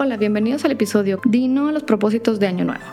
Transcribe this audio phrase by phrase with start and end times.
[0.00, 2.84] Hola, bienvenidos al episodio Dino a los propósitos de Año Nuevo.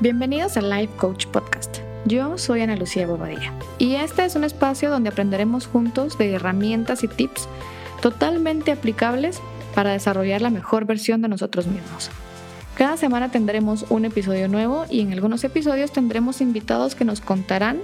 [0.00, 1.80] Bienvenidos al Life Coach Podcast.
[2.06, 7.04] Yo soy Ana Lucía Bobadilla y este es un espacio donde aprenderemos juntos de herramientas
[7.04, 7.50] y tips
[8.00, 9.42] totalmente aplicables
[9.74, 12.08] para desarrollar la mejor versión de nosotros mismos.
[12.78, 17.80] Cada semana tendremos un episodio nuevo y en algunos episodios tendremos invitados que nos contarán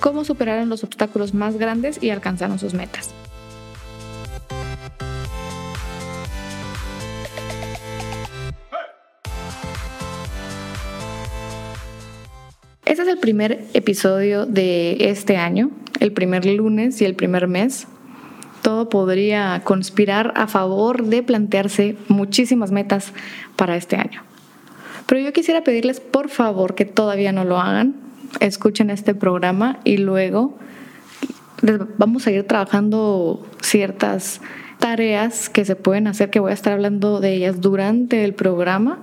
[0.00, 3.14] cómo superaron los obstáculos más grandes y alcanzaron sus metas.
[12.90, 17.86] Este es el primer episodio de este año, el primer lunes y el primer mes.
[18.62, 23.12] Todo podría conspirar a favor de plantearse muchísimas metas
[23.54, 24.22] para este año.
[25.06, 27.94] Pero yo quisiera pedirles por favor que todavía no lo hagan,
[28.40, 30.58] escuchen este programa y luego
[31.96, 34.40] vamos a ir trabajando ciertas
[34.80, 38.98] tareas que se pueden hacer, que voy a estar hablando de ellas durante el programa,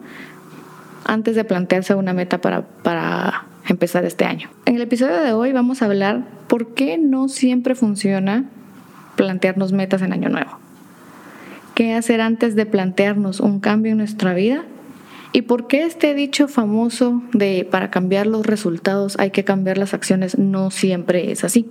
[1.05, 4.49] antes de plantearse una meta para, para empezar este año.
[4.65, 8.45] En el episodio de hoy vamos a hablar por qué no siempre funciona
[9.15, 10.59] plantearnos metas en año nuevo.
[11.75, 14.63] ¿Qué hacer antes de plantearnos un cambio en nuestra vida?
[15.33, 19.93] ¿Y por qué este dicho famoso de para cambiar los resultados hay que cambiar las
[19.93, 21.69] acciones no siempre es así?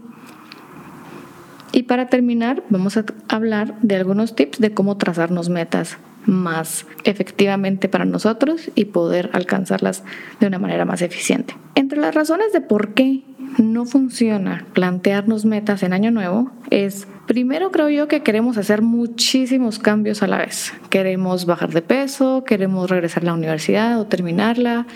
[1.73, 7.89] Y para terminar, vamos a hablar de algunos tips de cómo trazarnos metas más efectivamente
[7.89, 10.03] para nosotros y poder alcanzarlas
[10.41, 11.55] de una manera más eficiente.
[11.75, 13.23] Entre las razones de por qué
[13.59, 19.79] no funciona plantearnos metas en año nuevo es, primero creo yo que queremos hacer muchísimos
[19.79, 20.73] cambios a la vez.
[20.91, 24.87] Queremos bajar de peso, queremos regresar a la universidad o terminarla,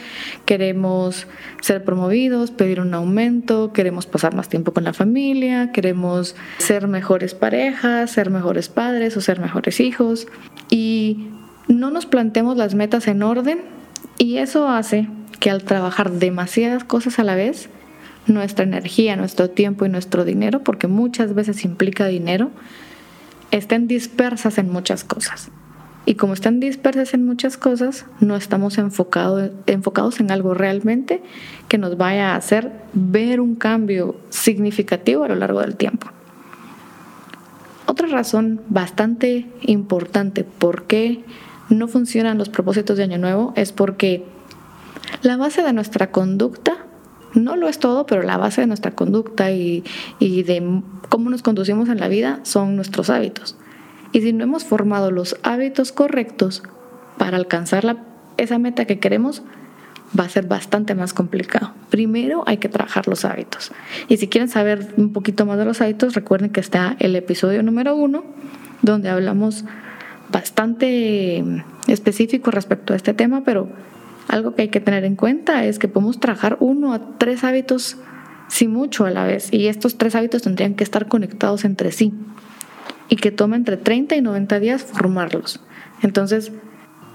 [0.45, 1.27] queremos
[1.61, 7.35] ser promovidos, pedir un aumento, queremos pasar más tiempo con la familia, queremos ser mejores
[7.35, 10.27] parejas, ser mejores padres o ser mejores hijos.
[10.69, 11.29] Y
[11.69, 13.61] no nos planteamos las metas en orden
[14.19, 15.09] y eso hace
[15.39, 17.71] que al trabajar demasiadas cosas a la vez,
[18.31, 22.51] nuestra energía, nuestro tiempo y nuestro dinero, porque muchas veces implica dinero,
[23.51, 25.51] estén dispersas en muchas cosas.
[26.07, 31.23] Y como están dispersas en muchas cosas, no estamos enfocado, enfocados en algo realmente
[31.69, 36.09] que nos vaya a hacer ver un cambio significativo a lo largo del tiempo.
[37.87, 41.23] Otra razón bastante importante por qué
[41.69, 44.25] no funcionan los propósitos de Año Nuevo es porque
[45.23, 46.87] la base de nuestra conducta
[47.35, 49.83] no lo es todo, pero la base de nuestra conducta y,
[50.21, 53.57] de cómo nos conducimos en la vida son nuestros hábitos.
[54.13, 56.63] Y si no hemos formado los hábitos correctos
[57.19, 57.99] para alcanzar
[58.37, 59.43] esa meta que queremos,
[60.19, 61.73] va a ser bastante más complicado.
[61.91, 63.71] Primero hay que trabajar los hábitos.
[64.09, 67.63] Y si quieren saber un poquito más de los hábitos, recuerden que está el episodio
[67.63, 68.25] número uno,
[68.83, 69.65] donde hablamos
[70.33, 71.45] bastante
[71.87, 73.69] específico respecto a este tema, pero
[74.31, 77.97] algo que hay que tener en cuenta es que podemos trabajar uno a tres hábitos,
[78.49, 82.15] si mucho a la vez, y estos tres hábitos tendrían que estar conectados entre sí
[83.09, 85.61] y que toma entre 30 y 90 días formarlos.
[86.03, 86.53] Entonces,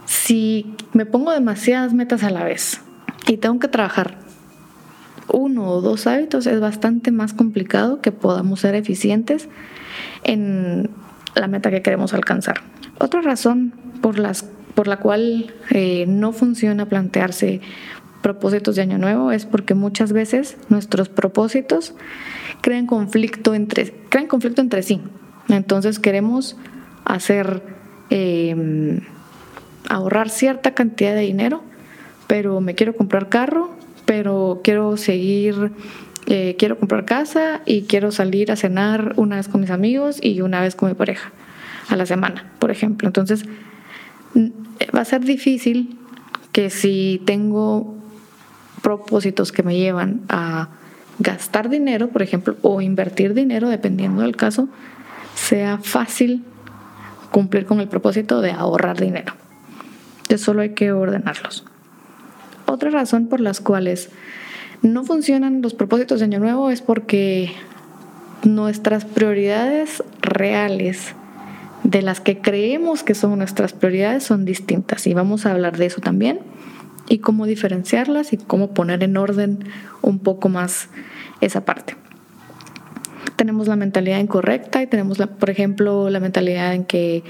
[0.06, 2.81] si me pongo demasiadas metas a la vez
[3.28, 4.18] y tengo que trabajar
[5.30, 9.48] uno o dos hábitos, es bastante más complicado que podamos ser eficientes
[10.24, 10.90] en
[11.34, 12.62] la meta que queremos alcanzar.
[13.00, 17.62] Otra razón por las por la cual eh, no funciona plantearse
[18.22, 21.94] propósitos de año nuevo es porque muchas veces nuestros propósitos
[22.62, 25.00] crean conflicto entre, crean conflicto entre sí.
[25.47, 26.58] Entonces queremos
[27.06, 27.62] hacer,
[28.09, 29.02] em,
[29.88, 31.62] ahorrar cierta cantidad de dinero,
[32.25, 33.69] pero me quiero comprar carro,
[34.06, 35.72] pero quiero seguir,
[36.25, 40.42] eh, quiero comprar casa y quiero salir a cenar una vez con mis amigos y
[40.42, 41.31] una vez con mi pareja
[41.90, 43.07] a la semana, por ejemplo.
[43.07, 43.46] Entonces,
[44.35, 45.97] va a ser difícil
[46.51, 47.96] que si tengo
[48.81, 50.69] propósitos que me llevan a
[51.19, 54.68] gastar dinero, por ejemplo, o invertir dinero, dependiendo del caso,
[55.33, 56.44] sea fácil
[57.31, 59.33] cumplir con el propósito de ahorrar dinero.
[60.18, 61.65] Entonces solo hay que ordenarlos.
[62.65, 64.10] Otra razón por las cuales
[64.81, 67.51] no funcionan los propósitos de Año Nuevo es porque
[68.44, 71.15] nuestras prioridades reales
[71.86, 75.86] de las que creemos que son nuestras prioridades son distintas y vamos a hablar de
[75.86, 76.40] eso también
[77.08, 79.60] y cómo diferenciarlas y cómo poner en orden
[80.02, 80.90] un poco más
[81.42, 81.96] esa parte.
[83.36, 87.24] Tenemos la mentalidad incorrecta y tenemos, por ejemplo, la mentalidad en que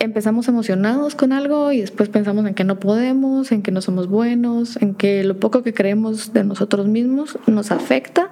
[0.00, 4.08] empezamos emocionados con algo y después pensamos en que no podemos, en que no somos
[4.08, 8.30] buenos, en que lo poco que creemos de nosotros mismos nos afecta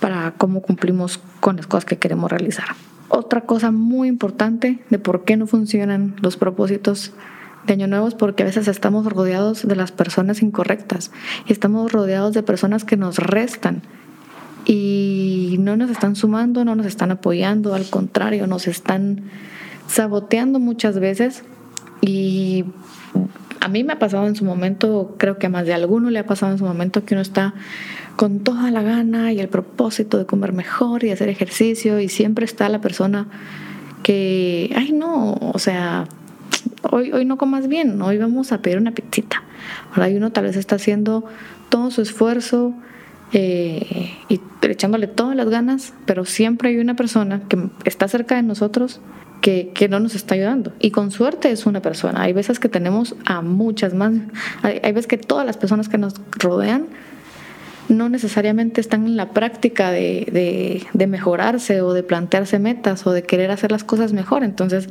[0.00, 2.68] para cómo cumplimos con las cosas que queremos realizar.
[3.08, 7.12] Otra cosa muy importante de por qué no funcionan los propósitos
[7.66, 11.10] de Año Nuevo es porque a veces estamos rodeados de las personas incorrectas.
[11.46, 13.82] Estamos rodeados de personas que nos restan
[14.64, 19.22] y no nos están sumando, no nos están apoyando, al contrario, nos están
[19.86, 21.44] saboteando muchas veces
[22.02, 22.64] y
[23.60, 26.18] a mí me ha pasado en su momento, creo que a más de alguno le
[26.18, 27.54] ha pasado en su momento que uno está
[28.16, 32.44] con toda la gana y el propósito de comer mejor y hacer ejercicio y siempre
[32.44, 33.28] está la persona
[34.02, 36.06] que, ay no, o sea,
[36.90, 39.42] hoy, hoy no comas bien, hoy vamos a pedir una pizzita.
[39.92, 41.24] Ahora uno tal vez está haciendo
[41.68, 42.74] todo su esfuerzo
[43.32, 48.42] eh, y echándole todas las ganas, pero siempre hay una persona que está cerca de
[48.42, 49.00] nosotros
[49.40, 50.72] que, no nos está ayudando.
[50.80, 52.22] Y con suerte es una persona.
[52.22, 54.12] Hay veces que tenemos a muchas más.
[54.62, 56.86] Hay, veces que todas las personas que nos rodean
[57.88, 63.22] no necesariamente están en la práctica de, de, mejorarse o de plantearse metas o de
[63.22, 64.44] querer hacer las cosas mejor.
[64.44, 64.90] Entonces,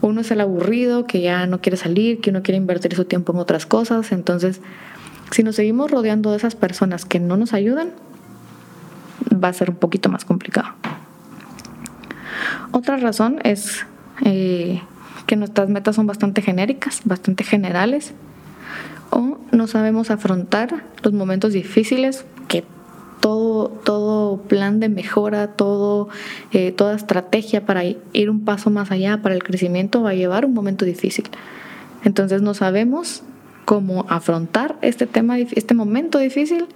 [0.00, 3.32] uno es el aburrido que ya no quiere salir, que uno quiere invertir su tiempo
[3.32, 4.12] en otras cosas.
[4.12, 4.60] Entonces,
[5.32, 7.90] si nos seguimos rodeando de esas personas que no nos ayudan,
[9.32, 10.68] va a ser un poquito más complicado.
[12.72, 13.86] Otra razón es
[14.24, 14.82] eh,
[15.26, 18.12] que nuestras metas son bastante genéricas, bastante generales
[19.10, 22.64] o no sabemos afrontar los momentos difíciles que
[23.20, 26.08] todo, plan de mejora, todo,
[26.52, 30.46] eh, toda estrategia para ir un paso más allá para el crecimiento va a llevar
[30.46, 31.28] un momento difícil.
[32.02, 33.22] Entonces no sabemos
[33.66, 36.66] cómo afrontar este tema, este momento difícil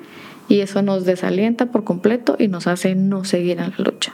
[0.48, 4.12] y eso nos desalienta por completo y nos hace no seguir en la lucha.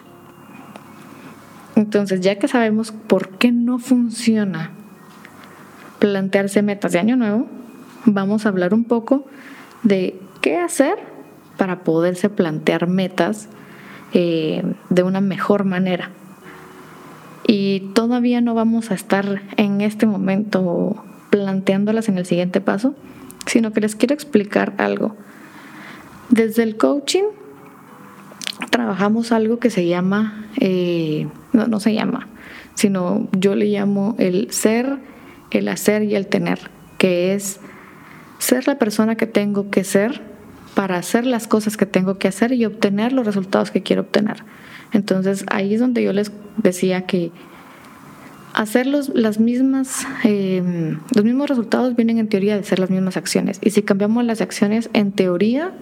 [1.81, 4.73] Entonces, ya que sabemos por qué no funciona
[5.99, 7.47] plantearse metas de año nuevo,
[8.05, 9.25] vamos a hablar un poco
[9.83, 10.99] de qué hacer
[11.57, 13.49] para poderse plantear metas
[14.13, 16.11] eh, de una mejor manera.
[17.47, 22.95] Y todavía no vamos a estar en este momento planteándolas en el siguiente paso,
[23.47, 25.17] sino que les quiero explicar algo.
[26.29, 27.25] Desde el coaching
[28.69, 32.29] trabajamos algo que se llama, eh, no, no se llama,
[32.75, 34.99] sino yo le llamo el ser,
[35.51, 37.61] el hacer y el tener, que es
[38.39, 40.23] ser la persona que tengo que ser
[40.75, 44.45] para hacer las cosas que tengo que hacer y obtener los resultados que quiero obtener.
[44.93, 47.33] Entonces ahí es donde yo les decía que
[48.55, 53.17] hacer los, las mismas, em, los mismos resultados vienen en teoría de ser las mismas
[53.17, 53.59] acciones.
[53.63, 55.73] Y si cambiamos las acciones, en teoría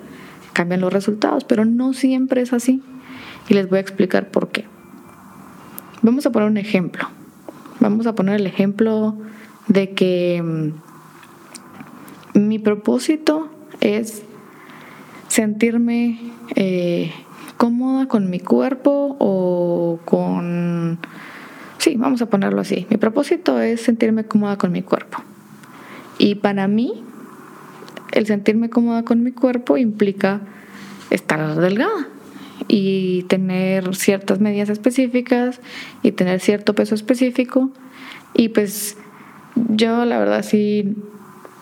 [0.53, 2.83] cambian los resultados, pero no siempre es así.
[3.49, 4.65] Y les voy a explicar por qué.
[6.03, 7.09] Vamos a poner un ejemplo.
[7.81, 9.17] Vamos a poner el ejemplo
[9.67, 10.73] de que em,
[12.35, 13.49] mi propósito
[13.81, 14.23] es
[15.27, 16.21] sentirme
[16.55, 17.13] eh,
[17.57, 20.99] cómoda con mi cuerpo o con...
[21.79, 22.87] Sí, vamos a ponerlo así.
[22.91, 25.19] Mi propósito es sentirme cómoda con mi cuerpo.
[26.19, 27.05] Y para mí,
[28.13, 30.41] el sentirme cómoda con mi cuerpo implica
[31.11, 32.09] estar delgada
[32.67, 35.61] y tener ciertas medidas específicas
[36.03, 37.71] y tener cierto peso específico.
[38.35, 38.97] Y pues
[39.55, 40.97] yo la verdad sí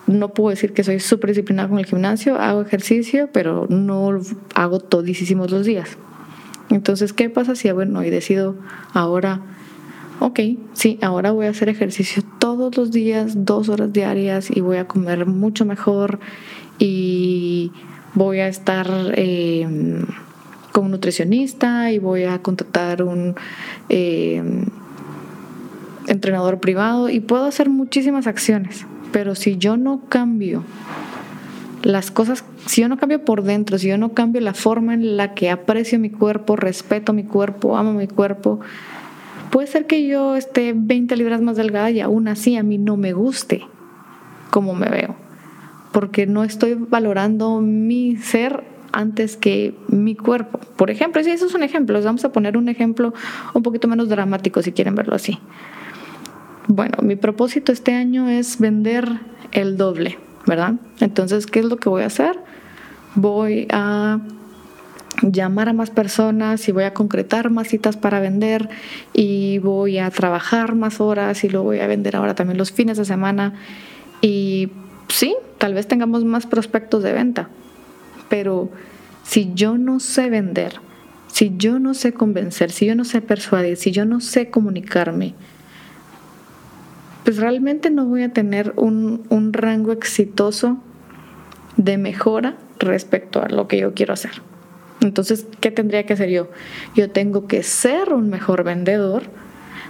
[0.07, 4.21] no puedo decir que soy súper disciplinada con el gimnasio, hago ejercicio, pero no
[4.55, 5.99] hago todísimos los días.
[6.71, 8.57] Entonces, ¿qué pasa si, bueno, y decido
[8.93, 9.41] ahora,
[10.21, 10.41] ok,
[10.73, 14.87] sí, ahora voy a hacer ejercicio todos los días, dos horas diarias, y voy a
[14.87, 16.19] comer mucho mejor,
[16.79, 17.73] y
[18.15, 20.07] voy a estar em,
[20.77, 23.35] con un nutricionista, y voy a contratar un
[23.89, 24.67] em,
[26.07, 30.63] entrenador privado, y puedo hacer muchísimas acciones pero si yo no cambio
[31.83, 35.17] las cosas, si yo no cambio por dentro, si yo no cambio la forma en
[35.17, 38.61] la que aprecio mi cuerpo, respeto mi cuerpo, amo mi cuerpo,
[39.51, 42.99] puede ser que yo esté 20 libras más delgada y aún así a mí no
[42.99, 43.63] me guste
[44.51, 45.17] como me veo,
[45.93, 48.65] porque no estoy valorando mi ser
[48.97, 50.59] antes que mi cuerpo.
[50.77, 53.13] Por ejemplo, si eso es un ejemplo, vamos a poner un ejemplo
[53.55, 55.39] un poquito menos dramático si quieren verlo así.
[56.69, 59.21] Bueno, mi propósito este año es vender
[59.53, 60.75] el doble, ¿verdad?
[61.01, 62.39] Entonces, ¿qué es lo que voy a hacer?
[63.15, 64.21] Voy a
[65.23, 68.69] llamar a más personas y voy a concretar más citas para vender
[69.13, 72.99] y voy a trabajar más horas y lo voy a vender ahora también los fines
[72.99, 73.55] de semana
[74.21, 74.71] y
[75.09, 77.49] sí, tal vez tengamos más prospectos de venta,
[78.29, 78.71] pero
[79.23, 80.81] si yo no sé vender,
[81.37, 85.35] si yo no sé convencer, si yo no sé persuadir, si yo no sé comunicarme,
[87.25, 90.79] pues realmente no voy a tener un, rango exitoso
[91.77, 94.31] de mejora respecto a lo que yo quiero hacer.
[95.01, 96.49] Entonces, ¿qué tendría que hacer yo?
[96.95, 99.25] Yo tengo que ser un mejor vendedor,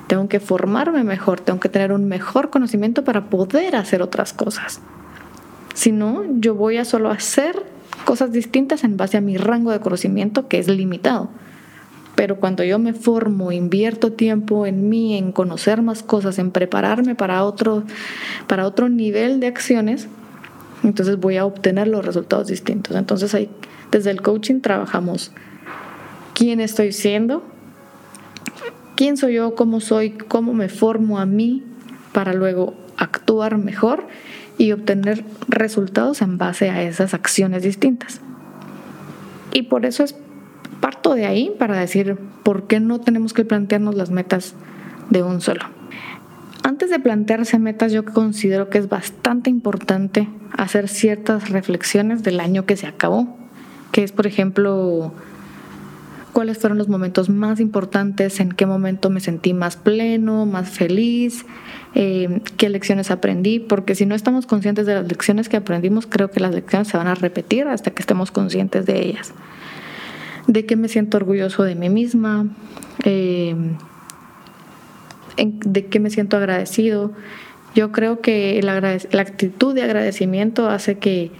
[0.06, 4.80] tengo que formarme mejor, tengo que tener un mejor conocimiento para poder hacer otras cosas.
[5.74, 7.75] Si no, yo voy a solo hacer
[8.06, 11.28] cosas distintas en base a mi rango de conocimiento que es limitado.
[12.14, 17.16] Pero cuando yo me formo, invierto tiempo en mí, en conocer más cosas, en prepararme
[17.16, 17.82] para otro,
[18.46, 20.06] para otro nivel de acciones,
[20.84, 22.96] entonces voy a obtener los resultados distintos.
[22.96, 23.50] Entonces ahí,
[23.90, 25.32] desde el coaching trabajamos
[26.32, 27.42] quién estoy siendo,
[28.94, 31.64] quién soy yo, cómo soy, cómo me formo a mí
[32.12, 34.04] para luego actuar mejor
[34.58, 38.20] y obtener resultados en base a esas acciones distintas.
[39.52, 40.16] Y por eso es
[40.80, 44.54] parto de ahí para decir por qué no tenemos que plantearnos las metas
[45.10, 45.64] de un solo.
[46.62, 52.66] Antes de plantearse metas, yo considero que es bastante importante hacer ciertas reflexiones del año
[52.66, 53.36] que se acabó,
[53.92, 55.12] que es, por ejemplo,
[56.36, 61.46] cuáles fueron los momentos más importantes, en qué momento me sentí más pleno, más feliz,
[61.94, 66.30] eh, qué lecciones aprendí, porque si no estamos conscientes de las lecciones que aprendimos, creo
[66.30, 69.32] que las lecciones se van a repetir hasta que estemos conscientes de ellas.
[70.46, 72.48] De qué me siento orgulloso de mí misma.
[73.04, 73.56] Eh,
[75.38, 77.12] de qué me siento agradecido.
[77.74, 81.30] Yo creo que la, la actitud de agradecimiento hace que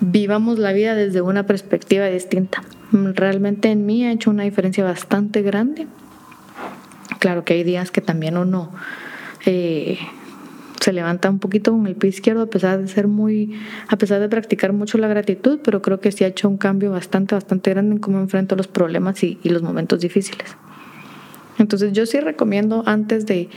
[0.00, 2.62] vivamos la vida desde una perspectiva distinta.
[2.92, 5.86] Realmente en mí ha hecho una diferencia bastante grande.
[7.18, 8.70] Claro que hay días que también uno
[9.44, 9.98] eh,
[10.80, 14.20] se levanta un poquito con el pie izquierdo a pesar de ser muy, a pesar
[14.20, 17.70] de practicar mucho la gratitud, pero creo que sí ha hecho un cambio bastante, bastante
[17.70, 20.56] grande en cómo enfrento los problemas y los momentos difíciles.
[21.58, 23.48] Entonces yo sí recomiendo antes de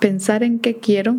[0.00, 1.16] pensar en qué quiero,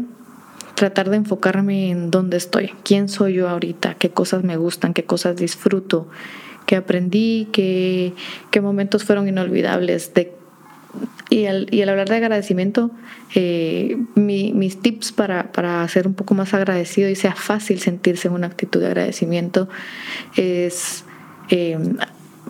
[0.76, 5.04] tratar de enfocarme en dónde estoy, quién soy yo ahorita, qué cosas me gustan, qué
[5.04, 6.08] cosas disfruto,
[6.68, 8.14] qué aprendí, qué,
[8.52, 10.14] qué momentos fueron inolvidables.
[10.14, 10.32] De,
[11.32, 12.92] y, al, y hablar de agradecimiento,
[13.34, 18.36] eh, mis tips para, para ser un poco más agradecido y sea fácil sentirse en
[18.36, 19.68] una actitud de agradecimiento
[20.36, 21.04] es...
[21.50, 21.78] Eh,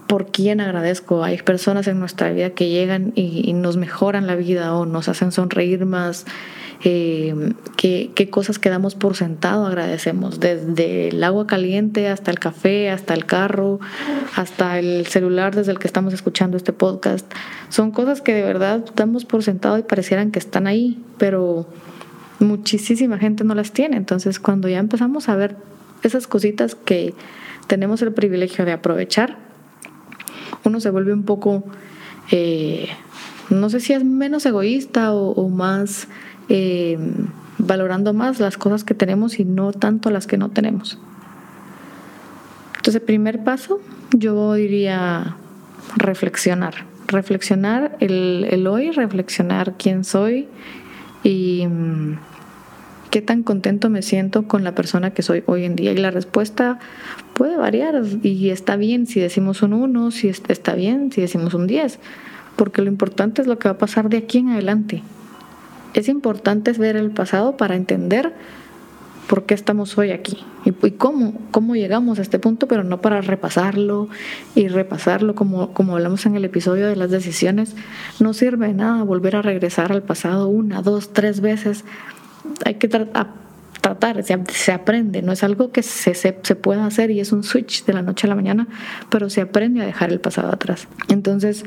[0.08, 1.24] por quién agradezco.
[1.24, 5.32] Hay personas en nuestra vida que llegan y, nos mejoran la vida o nos hacen
[5.32, 6.26] sonreír más.
[6.84, 13.13] Eh, ¿qué, cosas quedamos por sentado agradecemos, desde el agua caliente hasta el café, hasta
[13.13, 13.79] el carro,
[14.36, 17.31] hasta el celular desde el que estamos escuchando este podcast.
[17.69, 21.67] Son cosas que de verdad damos por sentado y parecieran que están ahí, pero
[22.39, 23.98] muchísima gente no las tiene.
[23.98, 25.57] Entonces cuando ya empezamos a ver
[26.03, 27.13] esas cositas que
[27.67, 29.38] tenemos el privilegio de aprovechar,
[30.63, 31.63] uno se vuelve un poco,
[32.31, 32.89] eh,
[33.50, 36.07] no sé si es menos egoísta o, más
[36.50, 36.98] eh,
[37.58, 41.00] valorando más las cosas que tenemos y no tanto las que no tenemos.
[42.77, 45.36] Entonces, primer paso, yo diría
[45.96, 46.86] reflexionar.
[47.08, 50.48] Reflexionar el, el hoy, reflexionar quién soy
[51.24, 52.18] y mm,
[53.10, 55.92] qué tan contento me siento con la persona que soy hoy en día.
[55.92, 56.80] Y la respuesta
[57.34, 61.68] puede variar y está bien si decimos un 1, si está bien si decimos un
[61.68, 62.00] 10,
[62.56, 65.04] porque lo importante es lo que va a pasar de aquí en adelante.
[65.98, 68.32] Es importante ver el pasado para entender
[69.27, 73.20] por qué estamos hoy aquí y, cómo, cómo llegamos a este punto, pero no para
[73.20, 74.08] repasarlo
[74.54, 77.75] y repasarlo como, como hablamos en el episodio de las decisiones.
[78.20, 81.84] No sirve de nada volver a regresar al pasado una, dos, tres veces
[82.63, 87.32] hay que tratar, se, aprende, no es algo que se, se, pueda hacer y es
[87.32, 88.68] un switch de la noche a la mañana,
[89.10, 90.88] pero se aprende a dejar el pasado atrás.
[91.10, 91.63] Entonces,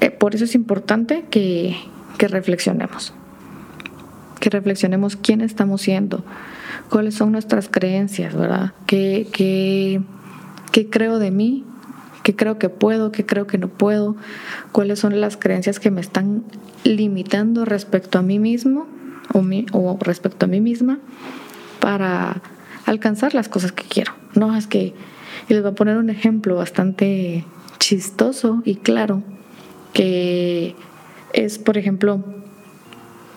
[0.00, 1.76] eh, por eso es importante que,
[2.18, 3.12] que reflexionemos,
[4.40, 6.24] que reflexionemos quién estamos siendo,
[6.88, 8.72] cuáles son nuestras creencias, ¿verdad?
[8.86, 10.00] ¿Qué, qué,
[10.72, 11.64] qué creo de mí?
[12.22, 13.10] ¿Qué creo que puedo?
[13.10, 14.16] ¿Qué creo que no puedo?
[14.70, 16.44] ¿Cuáles son las creencias que me están
[16.84, 18.86] limitando respecto a mí mismo
[19.72, 20.98] o, respecto a mí misma
[21.80, 22.42] para
[22.86, 24.12] alcanzar las cosas que quiero.
[24.34, 24.94] No es que,
[25.48, 27.44] y les voy a poner un ejemplo bastante
[27.78, 29.22] chistoso y claro,
[29.92, 30.74] que
[31.32, 32.22] es, por ejemplo,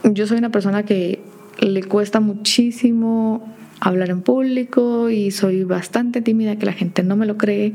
[0.04, 1.22] yo soy una persona que
[1.60, 7.26] le cuesta muchísimo hablar en público y soy bastante tímida, que la gente no me
[7.26, 7.74] lo cree,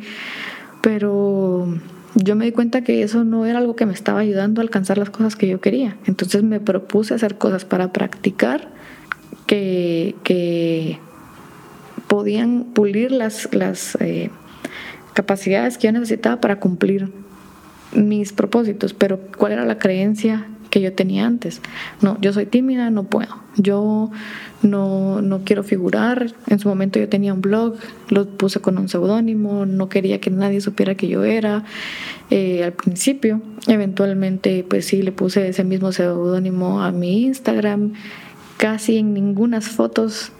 [0.80, 1.68] pero
[2.14, 4.98] yo me di cuenta que eso no era algo que me estaba ayudando a alcanzar
[4.98, 5.96] las cosas que yo quería.
[6.06, 8.68] Entonces me propuse hacer cosas para practicar
[9.46, 10.98] que,
[12.06, 14.30] podían pulir las, las eh,
[15.14, 17.12] capacidades que yo necesitaba para cumplir
[17.92, 21.60] mis propósitos, pero cuál era la creencia que yo tenía antes.
[22.00, 23.34] No, yo soy tímida, no puedo.
[23.56, 24.10] Yo
[24.62, 26.32] no, no quiero figurar.
[26.46, 27.76] En su momento yo tenía un blog,
[28.08, 31.64] lo puse con un seudónimo, no quería que nadie supiera que yo era
[32.30, 33.42] eh, al principio.
[33.66, 37.92] Eventualmente, pues sí, le puse ese mismo seudónimo a mi Instagram.
[38.56, 40.32] Casi en ninguna fotos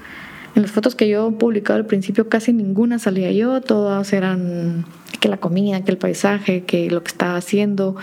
[0.61, 4.85] en las fotos que yo publicado al principio casi ninguna salía yo, todas eran
[5.19, 7.97] que la comida, que el paisaje, que lo que estaba haciendo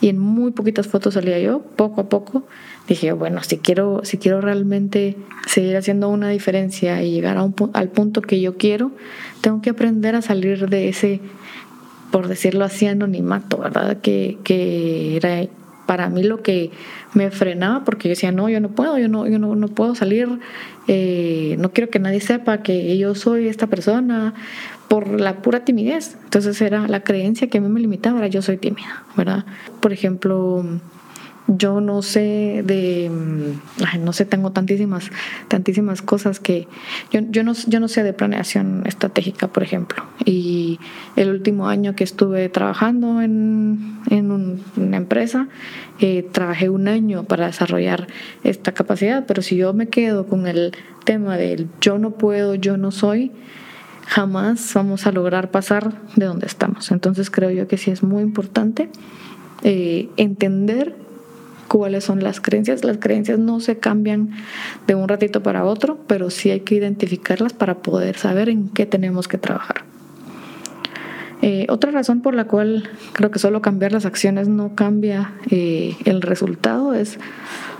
[0.00, 2.44] y en muy poquitas fotos salía yo, poco a poco
[2.86, 5.16] dije, bueno, si quiero si quiero realmente
[5.46, 8.92] seguir haciendo una diferencia y llegar a un, al punto que yo quiero,
[9.40, 11.20] tengo que aprender a salir de ese
[12.10, 14.02] por decirlo así anonimato, ¿verdad?
[14.02, 15.46] Que, que era
[15.86, 16.70] para mí lo que
[17.14, 19.94] me frenaba porque yo decía, no, yo no puedo, yo no, yo no, no puedo
[19.94, 20.28] salir,
[20.88, 24.34] eh, no quiero que nadie sepa que yo soy esta persona
[24.88, 26.16] por la pura timidez.
[26.24, 29.44] Entonces era la creencia que a mí me limitaba, era yo soy tímida, ¿verdad?
[29.80, 30.64] Por ejemplo,
[31.56, 35.10] yo no sé de, mm, no sé, tengo tantísimas,
[35.48, 36.68] tantísimas cosas que
[37.10, 40.04] yo, yo, no, yo no sé de planeación estratégica, por ejemplo.
[40.24, 40.78] Y
[41.16, 45.48] el último año que estuve trabajando en, en una empresa,
[46.00, 48.08] eh, trabajé un año para desarrollar
[48.44, 50.72] esta capacidad, pero si yo me quedo con el
[51.04, 53.32] tema del yo no puedo, yo no soy,
[54.06, 56.90] jamás vamos a lograr pasar de donde estamos.
[56.90, 58.88] Entonces creo yo que sí es muy importante
[59.62, 60.96] eh, entender
[61.72, 62.84] cuáles son las creencias.
[62.84, 64.28] Las creencias no se cambian
[64.86, 68.84] de un ratito para otro, pero sí hay que identificarlas para poder saber en qué
[68.84, 69.76] tenemos que trabajar.
[71.40, 75.96] Eh, otra razón por la cual creo que solo cambiar las acciones no cambia eh,
[76.04, 77.18] el resultado es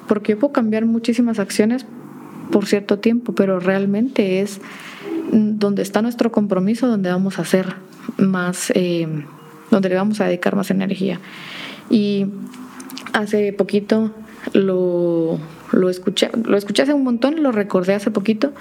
[0.09, 1.85] porque yo puedo cambiar muchísimas acciones
[2.51, 4.63] por cierto tiempo, pero realmente es
[5.33, 7.77] donde está nuestro compromiso, donde vamos a hacer
[8.17, 9.07] más, eh,
[9.71, 11.21] donde le vamos a dedicar más energía.
[11.91, 12.27] Y
[13.13, 14.13] hace poquito
[14.53, 15.39] lo,
[15.73, 18.53] lo, escuché, lo escuché hace un montón, lo recordé hace poquito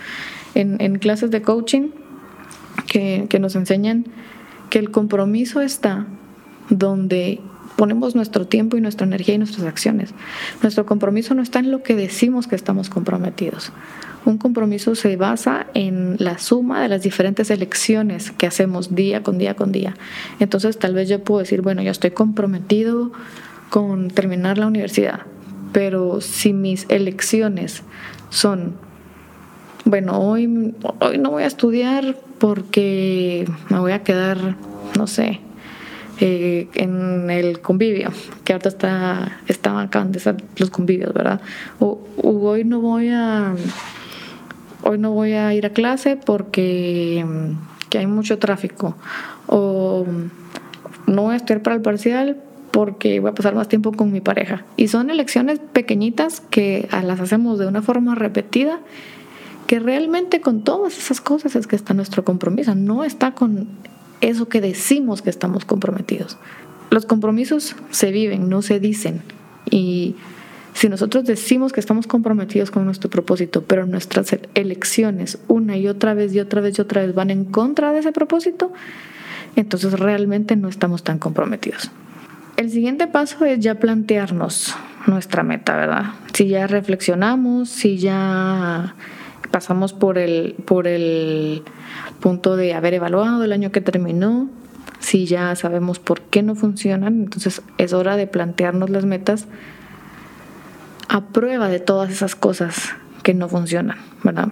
[0.55, 1.89] en, en clases de coaching
[2.87, 4.05] que, que nos enseñan
[4.69, 6.07] que el compromiso está
[6.69, 7.41] donde
[7.75, 10.13] ponemos nuestro tiempo y nuestra energía y nuestras acciones.
[10.61, 13.71] Nuestro compromiso no está en lo que decimos que estamos comprometidos.
[14.23, 19.39] Un compromiso se basa en la suma de las diferentes elecciones que hacemos día con
[19.39, 19.95] día con día.
[20.39, 23.11] Entonces tal vez yo puedo decir, bueno, yo estoy comprometido
[23.71, 25.21] con terminar la universidad,
[25.71, 27.83] pero si mis elecciones
[28.29, 28.75] son,
[29.85, 34.57] bueno, hoy, hoy no voy a estudiar porque me voy a quedar,
[34.97, 35.39] no sé,
[36.19, 38.11] eh, en el convivio,
[38.43, 39.89] que ahorita está, estaban
[40.57, 41.39] los convivios, ¿verdad?
[41.79, 43.55] O, hoy no voy a
[44.83, 47.23] hoy no voy a ir a clase porque
[47.89, 48.97] que hay mucho tráfico
[49.47, 50.05] o
[51.07, 52.37] no voy a estudiar para el parcial
[52.71, 54.65] porque voy a pasar más tiempo con mi pareja.
[54.77, 58.79] Y son elecciones pequeñitas que las hacemos de una forma repetida,
[59.67, 63.67] que realmente con todas esas cosas es que está nuestro compromiso, no está con
[64.21, 66.37] eso que decimos que estamos comprometidos.
[66.89, 69.21] Los compromisos se viven, no se dicen.
[69.69, 70.15] Y
[70.73, 76.13] si nosotros decimos que estamos comprometidos con nuestro propósito, pero nuestras elecciones una y otra
[76.13, 78.71] vez y otra vez y otra vez van en contra de ese propósito,
[79.55, 81.91] entonces realmente no estamos tan comprometidos.
[82.57, 84.75] El siguiente paso es ya plantearnos
[85.07, 86.05] nuestra meta, ¿verdad?
[86.33, 88.95] Si ya reflexionamos, si ya
[89.51, 91.63] pasamos por el, por el
[92.19, 94.49] punto de haber evaluado el año que terminó,
[94.99, 99.47] si ya sabemos por qué no funcionan, entonces es hora de plantearnos las metas
[101.09, 102.91] a prueba de todas esas cosas
[103.23, 104.49] que no funcionan, ¿verdad?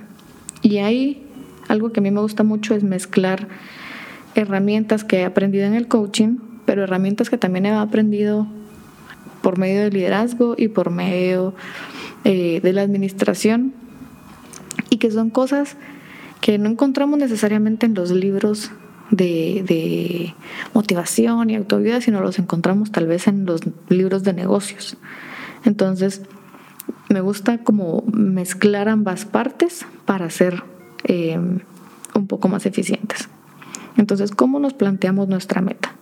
[0.61, 1.25] Y ahí
[1.67, 3.47] algo que a mí me gusta mucho es mezclar
[4.35, 6.37] herramientas que he aprendido en el coaching
[6.69, 8.45] pero herramientas que también he aprendido
[9.41, 11.55] por medio del liderazgo y por medio
[12.25, 13.73] eh, de la administración
[14.91, 15.77] y que son cosas
[16.41, 18.69] que no encontramos necesariamente en los libros
[19.09, 20.35] de,
[20.75, 24.95] motivación y autoayuda, sino los encontramos tal vez en los libros de negocios.
[25.65, 26.21] Entonces,
[27.09, 30.61] me gusta como mezclar ambas partes para ser
[31.05, 31.35] eh,
[32.13, 33.27] un poco más eficientes.
[33.97, 35.95] Entonces, ¿cómo nos planteamos nuestra meta?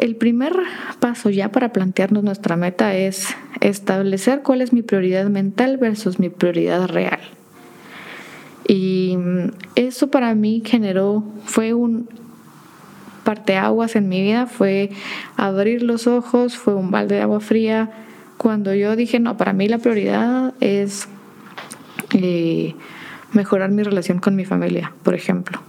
[0.00, 0.54] El primer
[0.98, 6.30] paso ya para plantearnos nuestra meta es establecer cuál es mi prioridad mental versus mi
[6.30, 7.20] prioridad real.
[8.66, 9.18] Y
[9.74, 12.08] eso para mí generó, fue un
[13.24, 14.88] parteaguas en mi vida, fue
[15.36, 17.90] abrir los ojos, fue un balde de agua fría.
[18.38, 21.08] Cuando yo dije, no, para mí la prioridad es
[22.14, 22.74] eh,
[23.34, 25.60] mejorar mi relación con mi familia, por ejemplo,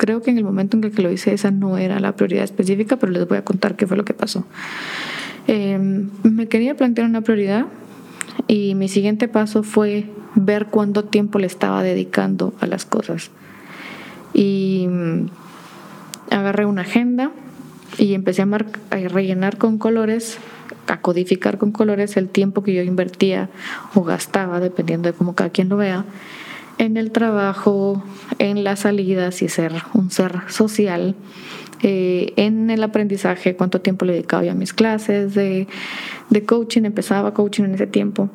[0.00, 2.42] creo que en el momento en el que lo hice esa no era la prioridad
[2.42, 4.46] específica, pero les voy a contar qué fue lo que pasó.
[5.46, 7.66] Em, me quería plantear una prioridad
[8.48, 13.30] y mi siguiente paso fue ver cuánto tiempo le estaba dedicando a las cosas.
[14.32, 15.26] Y mm,
[16.30, 17.30] agarré una agenda
[17.98, 20.38] y empecé a, a rellenar con colores
[20.86, 23.50] a codificar con colores el tiempo que yo invertía
[23.94, 26.06] o gastaba, dependiendo de cómo cada quien lo vea,
[26.80, 28.02] en el trabajo,
[28.38, 31.14] en las salidas y ser un ser social,
[31.82, 35.66] eh, en el aprendizaje, cuánto tiempo le dedicaba yo a mis clases de,
[36.46, 38.30] coaching, empezaba coaching en ese tiempo,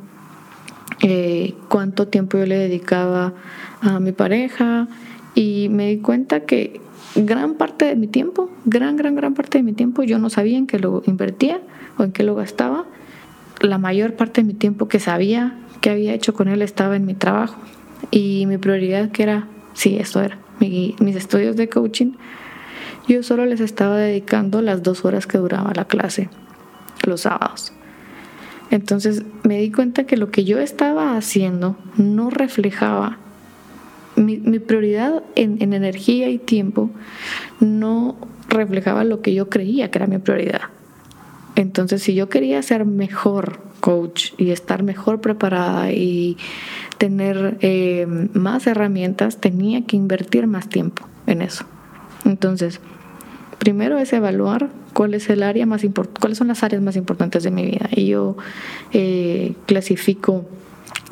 [1.02, 3.34] eh, cuánto tiempo yo le dedicaba
[3.82, 4.88] a mi pareja
[5.34, 6.80] y me di cuenta que
[7.16, 10.60] gran parte de mi tiempo, gran, gran, gran parte de mi tiempo yo no sabía
[10.60, 11.62] en qué lo invertía
[11.98, 12.86] o en qué lo gastaba.
[13.60, 17.08] La mayor parte de mi tiempo que sabía que había hecho con él estaba en
[17.08, 17.60] mi trabajo.
[18.12, 22.14] Y mi prioridad que era, sí, esto era, mis estudios de coaching,
[23.08, 26.30] yo solo les estaba dedicando las dos horas que duraba la clase,
[27.06, 27.72] los sábados.
[28.72, 33.20] Entonces me di cuenta que lo que yo estaba haciendo no reflejaba
[34.16, 36.90] mi, prioridad en, en, energía y tiempo
[37.60, 38.16] no
[38.48, 40.62] reflejaba lo que yo creía que era mi prioridad.
[41.56, 46.38] Entonces, si yo quería ser mejor coach y estar mejor preparada y
[46.98, 51.65] tener eh, más herramientas, tenía que invertir más tiempo en eso.
[52.26, 52.80] Entonces,
[53.60, 55.84] primero es evaluar cuál es el área más
[56.19, 57.88] cuáles son las áreas más importantes de mi vida.
[57.91, 58.38] Y yo
[58.91, 60.45] eh, clasifico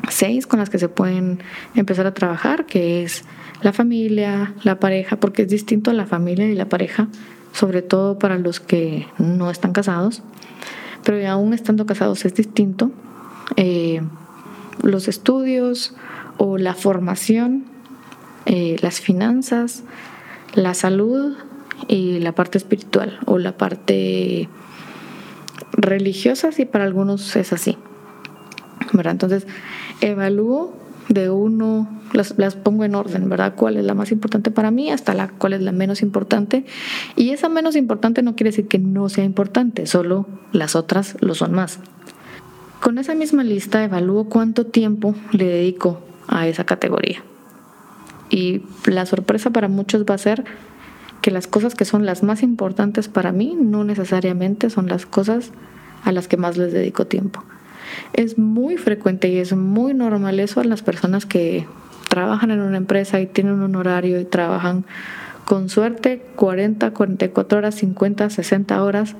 [0.08, 1.44] seis con las que se pueden
[1.76, 3.24] empezar a trabajar, que es
[3.62, 7.06] la familia, la pareja, porque es distinto la familia y la pareja
[7.52, 10.24] sobre todo para los que no están casados,
[11.04, 12.90] pero aún estando casados es distinto.
[13.56, 14.02] Eh,
[14.82, 15.94] los estudios
[16.38, 17.64] o la formación,
[18.46, 19.84] eh, las finanzas,
[20.54, 21.36] la salud
[21.88, 24.48] y la parte espiritual o la parte
[25.72, 27.76] religiosa, si para algunos es así.
[28.92, 29.46] Entonces,
[30.00, 33.54] evalúo de uno, las, las, pongo en orden, ¿verdad?
[33.56, 36.64] ¿Cuál es la más importante para mí hasta la cuál es la menos importante?
[37.16, 41.34] Y esa menos importante no quiere decir que no sea importante, solo las otras lo
[41.34, 41.78] son más.
[42.80, 47.22] Con esa misma lista evalúo cuánto tiempo le dedico a esa categoría.
[48.30, 50.44] Y la sorpresa para muchos va a ser
[51.20, 55.50] que las cosas que son las más importantes para mí no necesariamente son las cosas
[56.02, 57.42] a las que más les dedico tiempo.
[58.12, 61.66] Es muy frecuente y es muy normal eso a las personas que
[62.08, 64.84] trabajan en una empresa y tienen un horario y trabajan
[65.44, 69.14] con suerte 40, 44 horas, 50, 60 horas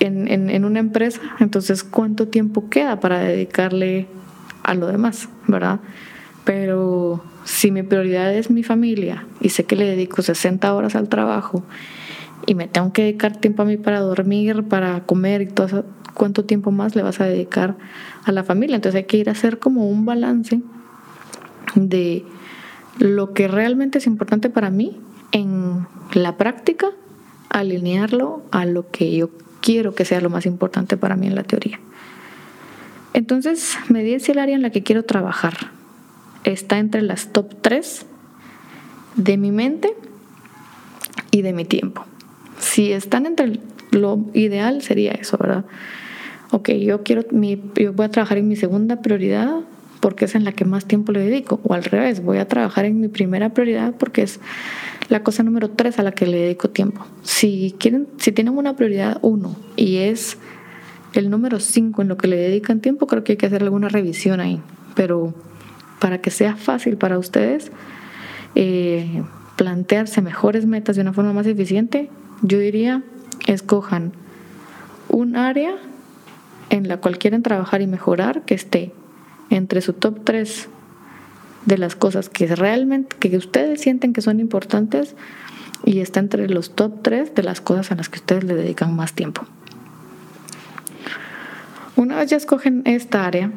[0.00, 1.20] en, en, una empresa.
[1.38, 4.06] Entonces, ¿cuánto tiempo queda para dedicarle
[4.62, 5.28] a lo demás?
[5.46, 5.80] ¿Verdad?
[6.44, 11.08] Pero si mi prioridad es mi familia y sé que le dedico 60 horas al
[11.08, 11.62] trabajo
[12.46, 15.84] y me tengo que dedicar tiempo a mí para dormir, para comer y todo eso,
[16.14, 17.76] cuánto tiempo más le vas a dedicar
[18.24, 18.76] a la familia.
[18.76, 20.60] Entonces hay que ir a hacer como un balance
[21.74, 22.24] de
[22.98, 25.00] lo que realmente es importante para mí
[25.32, 26.88] en la práctica,
[27.48, 31.44] alinearlo a lo que yo quiero que sea lo más importante para mí en la
[31.44, 31.78] teoría.
[33.12, 35.54] Entonces me di el área en la que quiero trabajar.
[36.44, 38.06] Está entre las top 3
[39.16, 39.94] de mi mente
[41.30, 42.04] y de mi tiempo.
[42.80, 45.66] Si están entre lo ideal sería eso, ¿verdad?
[46.50, 49.60] ok, yo quiero, mi, yo voy a trabajar en mi segunda prioridad
[50.00, 52.86] porque es en la que más tiempo le dedico, o al revés, voy a trabajar
[52.86, 54.40] en mi primera prioridad porque es
[55.10, 57.04] la cosa número tres a la que le dedico tiempo.
[57.22, 60.38] Si quieren, si tienen una prioridad uno y es
[61.12, 63.90] el número cinco en lo que le dedican tiempo, creo que hay que hacer alguna
[63.90, 64.58] revisión ahí.
[64.94, 65.34] Pero
[65.98, 67.72] para que sea fácil para ustedes
[68.54, 69.22] eh,
[69.56, 72.08] plantearse mejores metas de una forma más eficiente,
[72.42, 73.02] yo diría,
[73.46, 74.12] escojan
[75.08, 75.76] un área
[76.70, 78.92] en la cual quieren trabajar y mejorar que esté
[79.50, 80.68] entre su top 3
[81.66, 85.14] de las cosas que realmente que ustedes sienten que son importantes
[85.84, 88.94] y está entre los top 3 de las cosas a las que ustedes le dedican
[88.94, 89.42] más tiempo.
[91.96, 93.50] Una vez ya escogen esta área,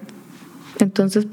[0.80, 1.28] entonces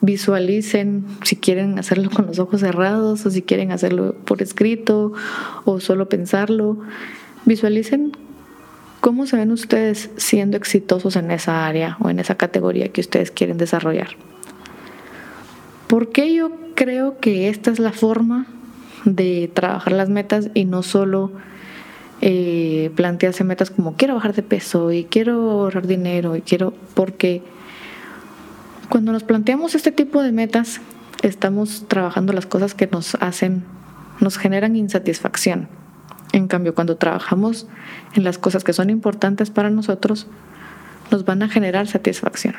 [0.00, 5.12] visualicen si quieren hacerlo con los ojos cerrados o si quieren hacerlo por escrito
[5.64, 6.78] o solo pensarlo.
[7.44, 8.12] Visualicen
[9.06, 13.30] ¿Cómo se ven ustedes siendo exitosos en esa área o en esa categoría que ustedes
[13.30, 14.08] quieren desarrollar?
[15.86, 18.46] ¿Por qué yo creo que esta es la forma
[19.04, 21.30] de trabajar las metas y no solo
[22.20, 27.42] eh, plantearse metas como quiero bajar de peso y quiero ahorrar dinero y quiero porque
[28.88, 30.80] cuando nos planteamos este tipo de metas
[31.22, 33.64] estamos trabajando las cosas que nos hacen
[34.20, 35.68] nos generan insatisfacción.
[36.32, 37.66] En cambio, cuando trabajamos
[38.14, 40.26] en las cosas que son importantes para nosotros,
[41.10, 42.54] nos van a generar satisfacción.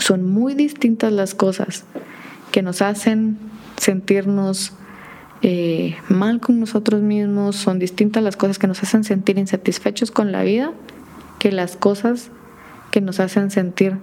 [0.00, 1.84] Son muy distintas las cosas
[2.52, 3.38] que nos hacen
[3.76, 4.72] sentirnos
[5.42, 10.32] eh, mal con nosotros mismos, son distintas las cosas que nos hacen sentir insatisfechos con
[10.32, 10.72] la vida
[11.38, 12.30] que las cosas
[12.90, 13.98] que nos hacen sentir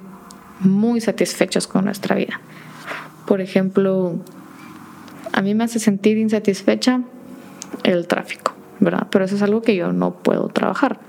[0.62, 2.40] muy satisfechos con nuestra vida.
[3.26, 4.20] Por ejemplo,
[5.34, 7.02] a mí me hace sentir insatisfecha
[7.84, 9.08] el tráfico, ¿verdad?
[9.12, 11.00] Pero eso es algo que yo no puedo trabajar,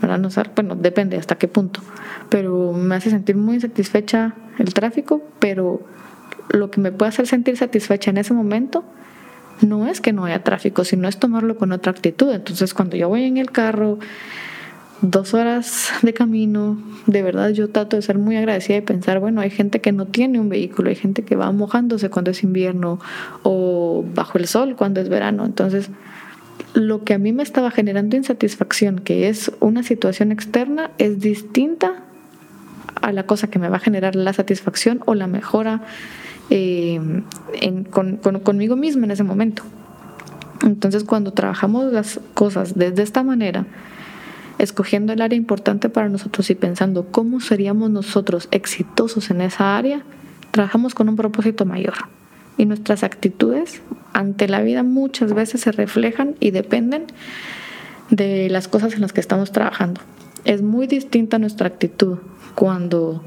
[0.00, 0.18] ¿verdad?
[0.18, 1.80] No, bueno, depende hasta qué punto,
[2.28, 5.80] pero me hace sentir muy insatisfecha el tráfico, pero
[6.50, 8.84] lo que me puede hacer sentir satisfecha en ese momento
[9.60, 12.32] no es que no haya tráfico, sino es tomarlo con otra actitud.
[12.32, 13.98] Entonces, cuando yo voy en el carro,
[15.00, 19.40] dos horas de camino, de verdad yo trato de ser muy agradecida y pensar, bueno,
[19.40, 23.00] hay gente que no tiene un vehículo, hay gente que va mojándose cuando es invierno
[23.42, 25.44] o bajo el sol cuando es verano.
[25.44, 25.90] Entonces,
[26.74, 32.04] lo que a mí me estaba generando insatisfacción, que es una situación externa, es distinta
[33.00, 35.82] a la cosa que me va a generar la satisfacción o la mejora
[36.50, 37.00] eh,
[38.42, 39.62] conmigo misma en ese momento.
[40.62, 43.66] Entonces, cuando trabajamos las cosas desde esta manera,
[44.58, 50.02] escogiendo el área importante para nosotros y pensando cómo seríamos nosotros exitosos en esa área,
[50.50, 51.94] trabajamos con un propósito mayor.
[52.56, 57.06] Y nuestras actitudes ante la vida muchas veces se reflejan y dependen
[58.10, 60.00] de las cosas en las que estamos trabajando.
[60.44, 62.18] Es muy distinta nuestra actitud
[62.54, 63.24] cuando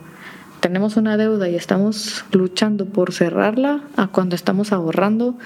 [0.61, 5.37] tenemos una deuda y estamos luchando por cerrarla a cuando estamos ahorrando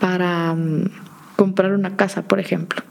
[0.00, 0.90] para mm,
[1.36, 2.82] comprar una casa, por ejemplo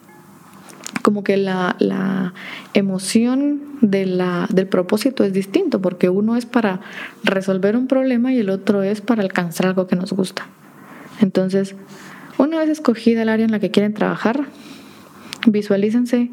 [1.01, 2.33] como que la,
[2.73, 6.81] emoción de la, del propósito es distinto, porque uno es para
[7.23, 10.45] resolver un problema y el otro es para alcanzar algo que nos gusta.
[11.21, 11.75] Entonces,
[12.37, 14.45] una vez escogida el área en la que quieren trabajar,
[15.45, 16.29] visualícense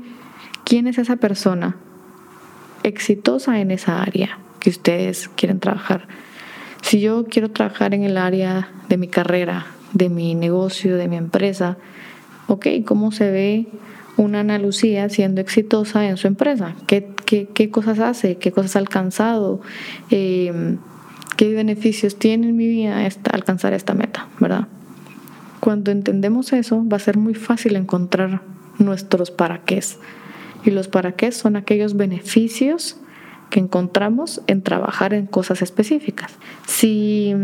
[0.64, 1.76] quién es esa persona
[2.82, 6.06] exitosa en esa área que ustedes quieren trabajar.
[6.82, 11.16] Si yo quiero trabajar en el área de mi carrera, de mi negocio, de mi
[11.16, 11.78] empresa,
[12.46, 13.66] ok, ¿cómo se ve
[14.16, 16.74] una Ana Lucía siendo exitosa en su empresa?
[16.86, 18.36] ¿Qué, qué, cosas hace?
[18.36, 19.60] ¿Qué cosas ha alcanzado?
[20.10, 20.76] Eh,
[21.36, 24.28] ¿Qué beneficios tiene en mi vida esta, alcanzar esta meta?
[24.40, 24.68] ¿Verdad?
[25.60, 28.40] Cuando entendemos eso, va a ser muy fácil encontrar
[28.78, 29.82] nuestros para qué.
[30.64, 32.96] Y los para qué son aquellos beneficios
[33.50, 36.32] que encontramos en trabajar en cosas específicas.
[36.66, 37.34] Si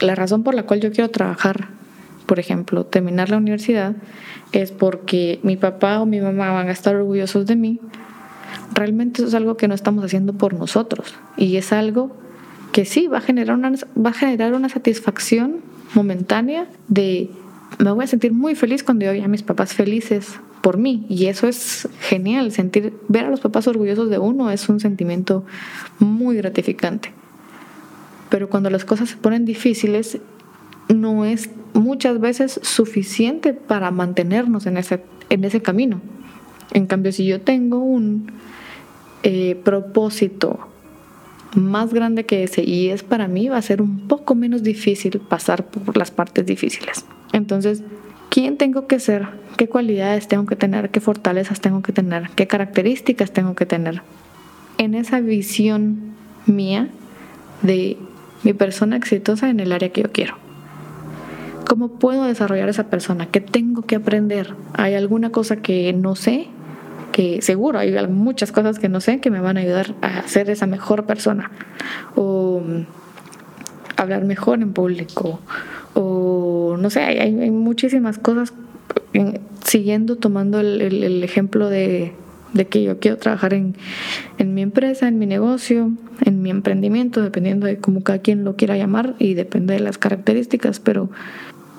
[0.00, 1.68] la razón por la cual yo quiero trabajar,
[2.28, 3.96] por ejemplo, terminar la universidad,
[4.52, 7.80] es porque mi papá o mi mamá van a estar orgullosos de mí,
[8.74, 12.14] realmente eso es algo que no estamos haciendo por nosotros y es algo
[12.72, 15.56] que sí va a generar una, va a generar una satisfacción
[15.94, 17.30] momentánea de
[17.78, 21.06] me voy a sentir muy feliz cuando yo vea a mis papás felices por mí.
[21.08, 25.44] Y eso es genial sentir ver a los papás orgullosos de uno es un sentimiento
[25.98, 27.12] muy gratificante.
[28.28, 30.18] Pero cuando las cosas se ponen difíciles
[30.88, 36.00] no es muchas veces suficiente para mantenernos en ese, en ese camino.
[36.72, 38.32] En cambio, si yo tengo un
[39.22, 40.68] eh, propósito
[41.54, 45.18] más grande que ese y es para mí, va a ser un poco menos difícil
[45.18, 47.04] pasar por las partes difíciles.
[47.32, 47.82] Entonces,
[48.28, 49.28] ¿quién tengo que ser?
[49.56, 50.90] ¿Qué cualidades tengo que tener?
[50.90, 52.30] ¿Qué fortalezas tengo que tener?
[52.36, 54.02] ¿Qué características tengo que tener?
[54.76, 56.14] En esa visión
[56.46, 56.88] mía
[57.62, 57.96] de
[58.44, 60.47] mi persona exitosa en el área que yo quiero.
[61.68, 63.26] ¿Cómo puedo desarrollar esa persona?
[63.26, 64.54] ¿Qué tengo que aprender?
[64.72, 66.46] ¿Hay alguna cosa que no sé?
[67.12, 70.48] Que seguro hay muchas cosas que no sé que me van a ayudar a ser
[70.48, 71.50] esa mejor persona.
[72.16, 72.86] O mm,
[73.98, 75.40] hablar mejor en público.
[75.92, 78.54] O no sé, hay, muchísimas cosas.
[79.62, 82.14] siguiendo tomando el, ejemplo de,
[82.70, 83.76] que yo quiero trabajar en,
[84.38, 85.90] en, mi empresa, en mi negocio,
[86.24, 89.98] en mi emprendimiento, dependiendo de cómo cada quien lo quiera llamar y depende de las
[89.98, 91.10] características, pero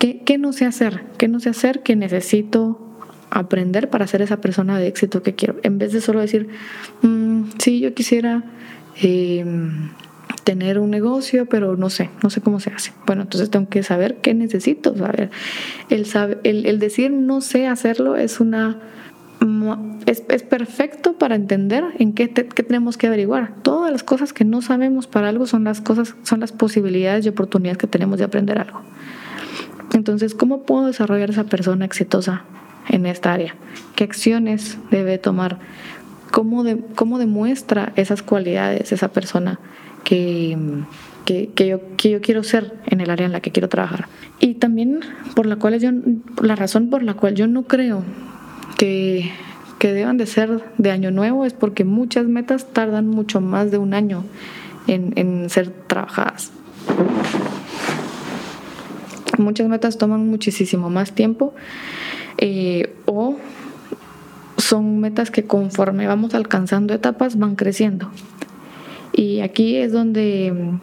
[0.00, 1.02] ¿Qué, no sé hacer?
[1.18, 2.80] ¿Qué no sé hacer que necesito
[3.28, 5.56] aprender para ser esa persona de éxito que quiero?
[5.62, 6.48] En vez de solo decir,
[7.02, 8.42] mm, sí, yo quisiera
[9.02, 9.90] em,
[10.44, 12.92] tener un negocio, pero no sé, no sé cómo se hace.
[13.04, 15.30] Bueno, entonces tengo que saber qué necesito saber.
[15.90, 16.06] El,
[16.44, 18.78] el, decir no sé hacerlo es una...
[20.06, 23.54] Es, perfecto para entender en qué, qué, tenemos que averiguar.
[23.62, 27.28] Todas las cosas que no sabemos para algo son las cosas, son las posibilidades y
[27.28, 28.82] oportunidades que tenemos de aprender algo.
[29.92, 32.42] Entonces, ¿cómo puedo desarrollar esa persona exitosa
[32.88, 33.54] en esta área?
[33.96, 35.58] ¿Qué acciones debe tomar?
[36.30, 39.58] ¿Cómo, cómo demuestra esas cualidades esa persona
[40.04, 40.56] que,
[41.24, 44.06] que, yo, que yo quiero ser en el área en la que quiero trabajar.
[44.38, 45.00] Y también
[45.34, 45.90] por la, cual yo,
[46.42, 48.02] la razón por la cual yo no creo
[48.76, 49.30] que,
[49.78, 53.78] que deban de ser de año nuevo es porque muchas metas tardan mucho más de
[53.78, 54.24] un año
[54.86, 56.52] en, en ser trabajadas.
[59.40, 61.54] Muchas metas toman muchísimo más tiempo
[62.36, 63.38] eh, o
[64.58, 68.10] son metas que conforme vamos alcanzando etapas van creciendo.
[69.12, 70.80] Y aquí es donde mm,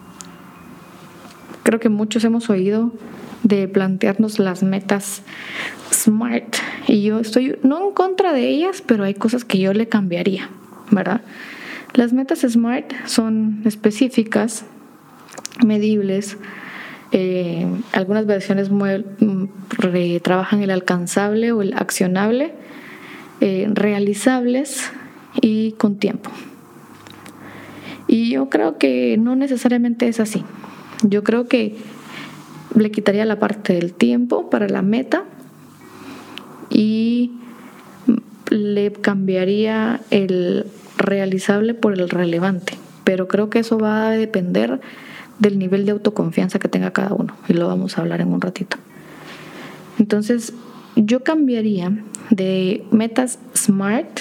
[1.62, 2.92] creo que muchos hemos oído
[3.44, 5.22] de plantearnos las metas
[5.92, 6.56] SMART.
[6.88, 10.50] Y yo estoy no en contra de ellas, pero hay cosas que yo le cambiaría,
[10.90, 11.22] ¿verdad?
[11.94, 14.64] Las metas SMART son específicas,
[15.64, 16.36] medibles,
[17.12, 19.44] eh, algunas versiones mm,
[20.22, 22.52] trabajan el alcanzable o el accionable,
[23.40, 24.90] eh, realizables
[25.40, 26.30] y con tiempo.
[28.06, 30.44] Y yo creo que no necesariamente es así.
[31.02, 31.76] Yo creo que
[32.74, 35.24] le quitaría la parte del tiempo para la meta
[36.70, 37.32] y
[38.50, 40.66] le cambiaría el
[40.96, 42.74] realizable por el relevante.
[43.04, 44.80] Pero creo que eso va a depender
[45.38, 48.40] del nivel de autoconfianza que tenga cada uno y lo vamos a hablar en un
[48.40, 48.76] ratito.
[49.98, 50.52] Entonces,
[50.96, 51.92] yo cambiaría
[52.30, 54.20] de metas SMART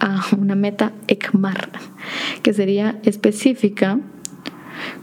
[0.00, 1.68] a una meta ECMAR,
[2.42, 3.98] que sería específica,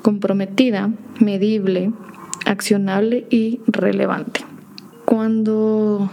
[0.01, 1.93] comprometida, medible,
[2.45, 4.41] accionable y relevante.
[5.05, 6.09] Cuando,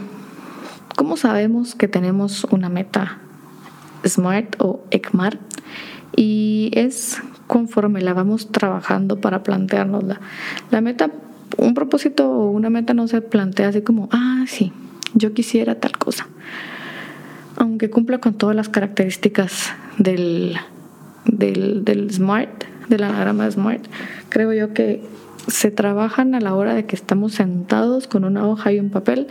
[0.95, 3.19] ¿cómo sabemos que tenemos una meta
[4.09, 5.39] SMART o ECMAR?
[6.15, 10.21] Y es conforme la vamos trabajando para planteárnosla.
[10.71, 11.11] La meta,
[11.57, 14.73] un propósito o una meta no se plantea así como, ah, sí,
[15.15, 16.27] yo quisiera tal cosa.
[17.57, 20.57] Aunque cumpla con todas las características del,
[21.25, 23.87] del, del SMART, del anagrama SMART,
[24.29, 25.03] creo yo que
[25.49, 29.29] se trabajan a la hora de que estamos sentados con una hoja y un papel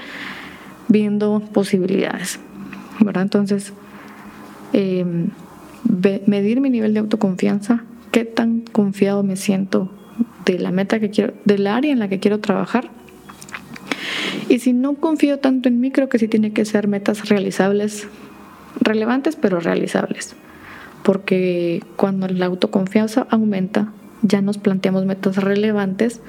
[0.87, 2.39] viendo posibilidades.
[2.99, 3.23] ¿verdad?
[3.23, 3.73] Entonces,
[4.75, 5.29] em,
[6.25, 9.89] medir mi nivel de autoconfianza, qué tan confiado me siento
[10.45, 12.89] de la meta que quiero, del área en la que quiero trabajar.
[14.49, 18.07] Y si no confío tanto en mí, creo que sí tiene que ser metas realizables,
[18.79, 20.35] relevantes pero realizables.
[21.03, 26.21] Porque cuando la autoconfianza aumenta, ya nos planteamos metas relevantes,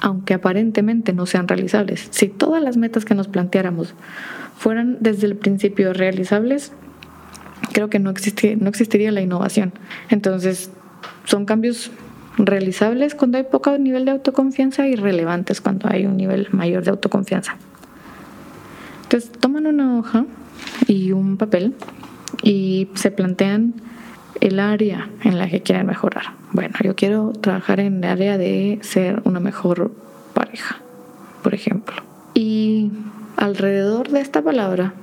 [0.00, 2.08] aunque aparentemente no sean realizables.
[2.10, 3.94] Si todas las metas que nos planteáramos
[4.56, 6.72] fueran desde el principio realizables,
[7.72, 9.72] creo que no, no existiría la innovación.
[10.10, 10.70] Entonces,
[11.24, 11.90] son cambios
[12.38, 16.90] realizables cuando hay poco nivel de autoconfianza y relevantes cuando hay un nivel mayor de
[16.90, 17.56] autoconfianza.
[19.04, 20.26] Entonces, toman una hoja
[20.86, 21.74] y un papel
[22.42, 23.74] y se plantean
[24.40, 26.34] el área en la que quieren mejorar.
[26.52, 29.92] Bueno, yo quiero trabajar en el área de ser una mejor
[30.34, 30.78] pareja,
[31.42, 31.96] por ejemplo.
[32.34, 32.92] Y
[33.36, 34.94] alrededor de esta palabra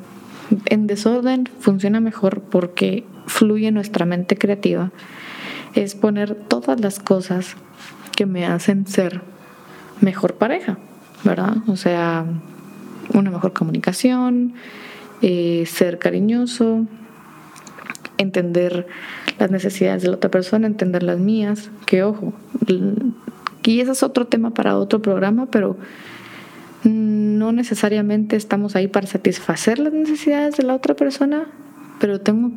[0.65, 4.91] en desorden funciona mejor porque fluye nuestra mente creativa.
[5.73, 7.55] Es poner todas las cosas
[8.15, 9.21] que me hacen ser
[10.01, 10.77] mejor pareja,
[11.23, 11.57] ¿verdad?
[11.67, 12.25] O sea,
[13.13, 14.53] una mejor comunicación,
[15.21, 16.85] eh, ser cariñoso,
[18.17, 18.87] entender
[19.37, 22.33] las necesidades de la otra persona, entender las mías, que ojo,
[23.63, 25.75] y ese es otro tema para otro programa, pero
[27.37, 31.45] no necesariamente estamos ahí para satisfacer las necesidades de la otra persona,
[31.99, 32.51] pero tengo,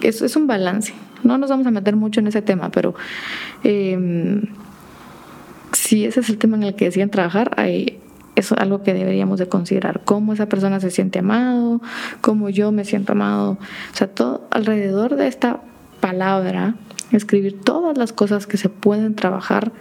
[0.00, 0.94] eso es un balance.
[1.22, 2.94] No nos vamos a meter mucho en ese tema, pero
[3.62, 4.42] em,
[5.72, 8.00] si ese es el tema en el que deciden trabajar, hay,
[8.34, 11.80] es algo que deberíamos de considerar, cómo esa persona se siente amado,
[12.20, 15.60] cómo yo me siento amado, o sea, todo alrededor de esta
[16.00, 16.74] palabra,
[17.12, 19.72] escribir todas las cosas que se pueden trabajar,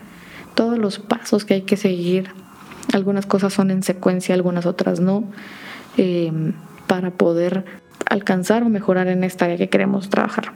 [0.54, 2.30] todos los pasos que hay que seguir
[2.94, 5.24] algunas cosas son en secuencia, algunas otras no,
[5.98, 6.54] em,
[6.88, 7.66] para poder
[8.06, 10.54] alcanzar o mejorar en esta área que queremos trabajar.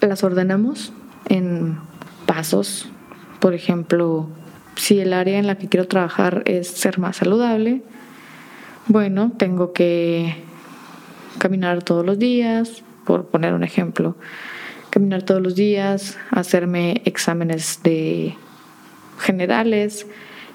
[0.00, 0.92] Las ordenamos
[1.28, 1.78] en
[2.26, 2.88] pasos,
[3.40, 4.28] por ejemplo,
[4.76, 7.82] si el área en la que quiero trabajar es ser más saludable,
[8.88, 10.36] bueno, tengo que
[11.38, 14.16] caminar todos los días, por poner un ejemplo,
[14.90, 18.34] caminar todos los días, hacerme exámenes de
[19.18, 20.06] generales,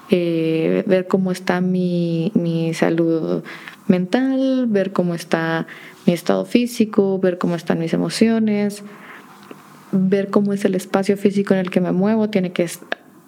[0.09, 3.43] eh, ver cómo está mi, mi salud
[3.87, 5.67] mental, ver cómo está
[6.05, 8.83] mi estado físico, ver cómo están mis emociones,
[9.91, 12.69] ver cómo es el espacio físico en el que me muevo, tiene que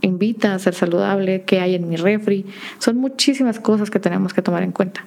[0.01, 2.45] invita a ser saludable, qué hay en mi refri.
[2.77, 5.03] Son muchísimas cosas que tenemos que tomar en cuenta.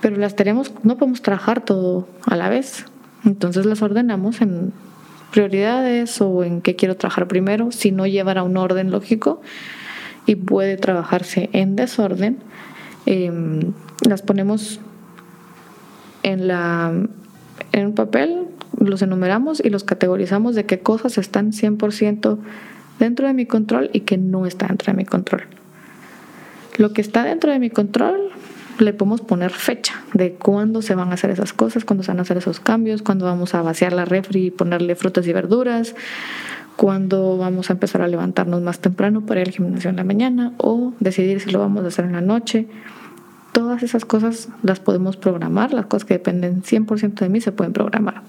[0.00, 2.86] Pero las tenemos, no podemos trabajar todo a la vez.
[3.24, 4.72] Entonces las ordenamos en
[5.30, 9.40] prioridades o en qué quiero trabajar primero, si no llevar a un orden lógico
[10.26, 12.38] y puede trabajarse en desorden,
[13.06, 13.72] em,
[14.08, 14.80] las ponemos
[16.22, 16.92] en, la,
[17.72, 18.46] en un papel,
[18.78, 22.38] los enumeramos y los categorizamos de qué cosas están 100%
[22.98, 25.44] dentro de mi control y que no está dentro de mi control.
[26.76, 28.30] Lo que está dentro de mi control
[28.78, 32.18] le podemos poner fecha de cuándo se van a hacer esas cosas, cuándo se van
[32.18, 35.94] a hacer esos cambios, cuándo vamos a vaciar la refri y ponerle frutas y verduras,
[36.76, 40.52] cuándo vamos a empezar a levantarnos más temprano para ir al gimnasio en la mañana
[40.58, 42.66] o decidir si lo vamos a hacer en la noche.
[43.52, 47.72] Todas esas cosas las podemos programar, las cosas que dependen 100% de mí se pueden
[47.72, 48.22] programar.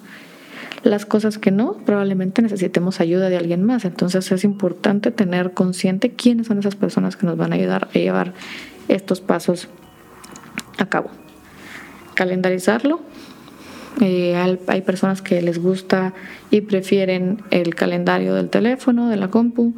[0.83, 3.85] Las cosas que no, probablemente necesitemos ayuda de alguien más.
[3.85, 7.97] Entonces es importante tener consciente quiénes son esas personas que nos van a ayudar a
[7.97, 8.33] llevar
[8.87, 9.67] estos pasos
[10.77, 11.09] a cabo.
[12.13, 13.01] Calendarizarlo.
[14.01, 14.35] Eh,
[14.67, 16.13] hay personas que les gusta
[16.51, 19.73] y prefieren el calendario del teléfono, de la compu.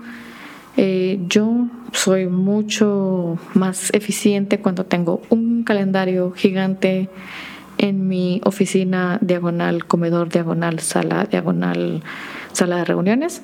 [0.75, 7.09] Eh, yo soy mucho más eficiente cuando tengo un calendario gigante
[7.77, 12.03] en mi oficina diagonal, comedor diagonal, sala diagonal,
[12.53, 13.41] sala de reuniones.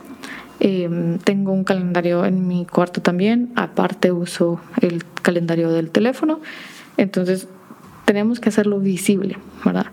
[0.59, 6.39] Em, tengo un calendario en mi cuarto también, aparte uso el calendario del teléfono,
[6.97, 7.47] entonces
[8.05, 9.87] tenemos que hacerlo visible, ¿verdad?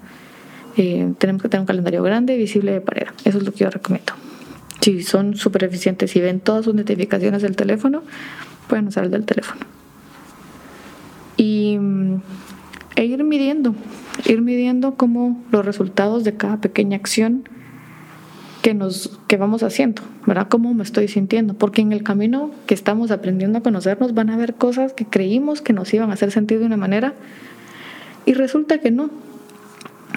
[0.82, 3.68] Eh, tenemos que tener un calendario grande, visible de pared, eso es lo que yo
[3.68, 4.14] recomiendo.
[4.80, 8.02] Si son súper eficientes y ven todas sus notificaciones del teléfono,
[8.66, 9.60] pueden usar el del teléfono.
[11.36, 12.22] Y mm,
[12.96, 13.74] e ir midiendo,
[14.24, 17.46] ir midiendo cómo los resultados de cada pequeña acción
[18.62, 20.48] que nos que vamos haciendo, ¿verdad?
[20.48, 24.34] Cómo me estoy sintiendo, porque en el camino que estamos aprendiendo a conocernos van a
[24.34, 27.12] haber cosas que creímos que nos iban a hacer sentir de una manera
[28.24, 29.10] y resulta que no.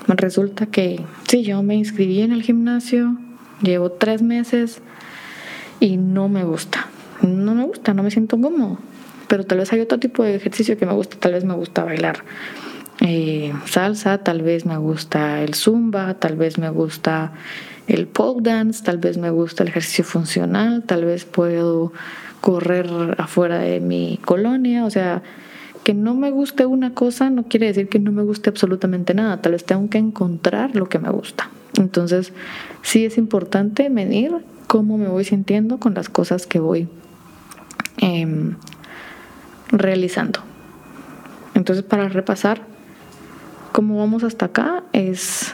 [0.08, 3.18] Resulta que sí, yo me inscribí en el gimnasio,
[3.62, 4.82] llevo tres meses
[5.80, 6.88] y no me gusta.
[7.22, 8.80] No me gusta, no me siento cómodo.
[9.28, 11.84] Pero tal vez hay otro tipo de ejercicio que me gusta, tal vez me gusta
[11.84, 12.24] bailar
[13.02, 17.34] eh, salsa, tal vez me gusta el zumba, tal vez me gusta
[17.88, 21.92] el pole dance, tal vez me gusta el ejercicio funcional, tal vez puedo
[22.40, 25.22] correr afuera de mi colonia, o sea,
[25.84, 29.42] que no me guste una cosa no quiere decir que no me guste absolutamente nada,
[29.42, 31.50] tal vez tengo que encontrar lo que me gusta.
[31.78, 32.34] Entonces,
[32.82, 34.32] sí es importante medir
[34.68, 36.88] cómo me voy sintiendo con las cosas que voy
[37.98, 38.56] em,
[39.70, 40.40] realizando.
[41.56, 42.62] Entonces, para repasar,
[43.72, 45.54] cómo vamos hasta acá es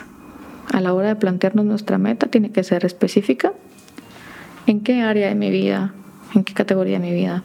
[0.72, 3.52] a la hora de plantearnos nuestra meta, tiene que ser específica.
[4.66, 5.92] ¿En qué área de mi vida?
[6.34, 7.42] ¿En qué categoría de mi vida?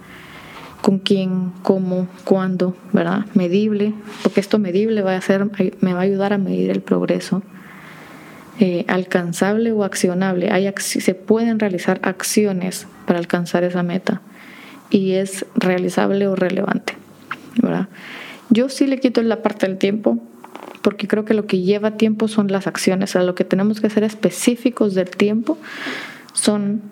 [0.86, 1.51] ¿Con quién?
[1.63, 2.07] ¿Cómo?
[2.25, 2.77] ¿Cuándo?
[2.93, 3.25] ¿Verdad?
[3.33, 5.49] Medible, porque esto medible va a ser,
[5.81, 7.41] me va a ayudar a medir el progreso.
[8.59, 10.51] Eh, alcanzable o accionable.
[10.51, 14.21] Hay, se pueden realizar acciones para alcanzar esa meta
[14.91, 16.93] y es realizable o relevante.
[17.59, 17.88] ¿verdad?
[18.51, 20.19] Yo sí le quito la parte del tiempo
[20.83, 23.81] porque creo que lo que lleva tiempo son las acciones, o sea, lo que tenemos
[23.81, 25.57] que ser específicos del tiempo
[26.33, 26.83] son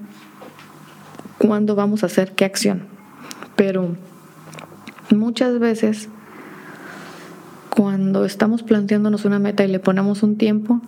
[1.37, 2.92] cuándo vamos a hacer qué acción.
[3.55, 3.95] Pero
[5.11, 6.09] muchas veces
[7.69, 10.79] cuando estamos planteándonos una meta y le ponemos un tiempo,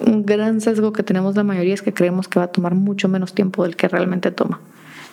[0.00, 3.08] un gran sesgo que tenemos la mayoría es que creemos que va a tomar mucho
[3.08, 4.60] menos tiempo del que realmente toma.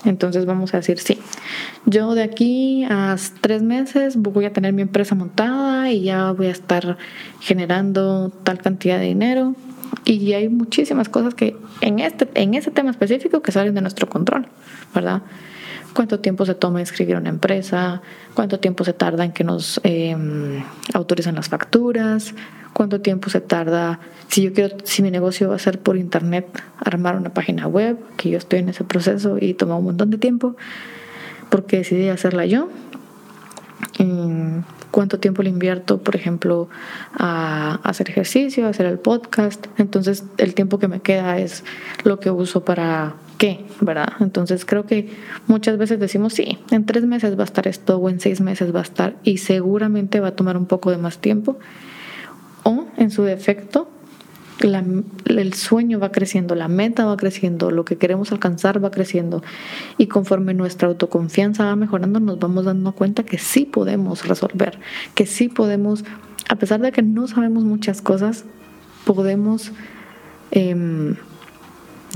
[0.03, 1.19] Entonces vamos a decir, sí,
[1.85, 6.47] yo de aquí a tres meses voy a tener mi empresa montada y ya voy
[6.47, 6.97] a estar
[7.39, 9.55] generando tal cantidad de dinero.
[10.05, 14.09] Y hay muchísimas cosas que en, este, en ese tema específico que salen de nuestro
[14.09, 14.47] control,
[14.95, 15.21] ¿verdad?
[15.93, 18.01] Cuánto tiempo se toma inscribir una empresa,
[18.33, 20.15] cuánto tiempo se tarda en que nos eh,
[20.93, 22.33] autoricen las facturas,
[22.73, 26.47] cuánto tiempo se tarda, si yo quiero, si mi negocio va a ser por internet,
[26.77, 30.17] armar una página web, que yo estoy en ese proceso y toma un montón de
[30.17, 30.55] tiempo,
[31.49, 32.69] porque decidí hacerla yo.
[34.91, 36.69] cuánto tiempo le invierto, por ejemplo,
[37.13, 39.67] a hacer ejercicio, a hacer el podcast.
[39.77, 41.63] Entonces, el tiempo que me queda es
[42.03, 44.13] lo que uso para qué, ¿verdad?
[44.19, 45.09] Entonces, creo que
[45.47, 48.71] muchas veces decimos, sí, en tres meses va a estar esto o en seis meses
[48.73, 51.57] va a estar y seguramente va a tomar un poco de más tiempo.
[52.61, 53.89] O en su defecto
[54.59, 59.41] el sueño va creciendo, la meta va creciendo, lo que queremos alcanzar va creciendo.
[59.97, 64.77] Y conforme nuestra autoconfianza va mejorando nos vamos dando cuenta que sí podemos resolver,
[65.15, 66.05] que sí podemos,
[66.47, 68.45] a pesar de que no sabemos muchas cosas,
[69.03, 69.71] podemos,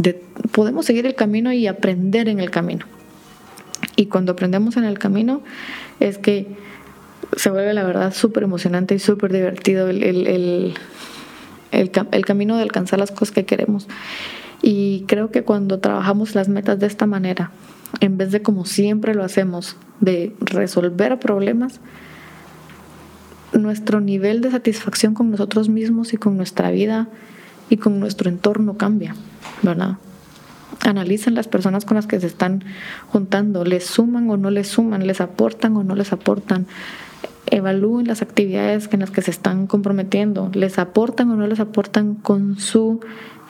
[0.03, 0.15] em,
[0.51, 2.85] podemos seguir el camino y aprender en el camino.
[3.95, 5.41] Y cuando aprendemos en el camino
[5.99, 6.47] es que
[7.37, 10.73] se vuelve la verdad súper emocionante y súper divertido el, el,
[11.71, 13.87] el camino de alcanzar las cosas que queremos.
[14.61, 17.51] Y creo que cuando trabajamos las metas de esta manera,
[17.99, 21.79] en vez de como siempre lo hacemos, de resolver problemas,
[23.53, 27.07] nuestro nivel de satisfacción con nosotros mismos y con nuestra vida
[27.69, 29.15] y con nuestro entorno cambia,
[29.61, 29.97] ¿verdad?
[30.81, 32.63] Analicen las personas con las que se están
[33.07, 36.67] juntando, les suman o no les suman, les aportan o no les aportan.
[37.47, 42.15] Evalúen las actividades en las que se están comprometiendo, les aportan o no les aportan
[42.15, 42.99] con su,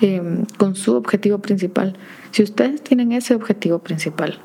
[0.02, 1.96] eh, con su objetivo principal.
[2.32, 4.40] Si ustedes tienen ese objetivo principal,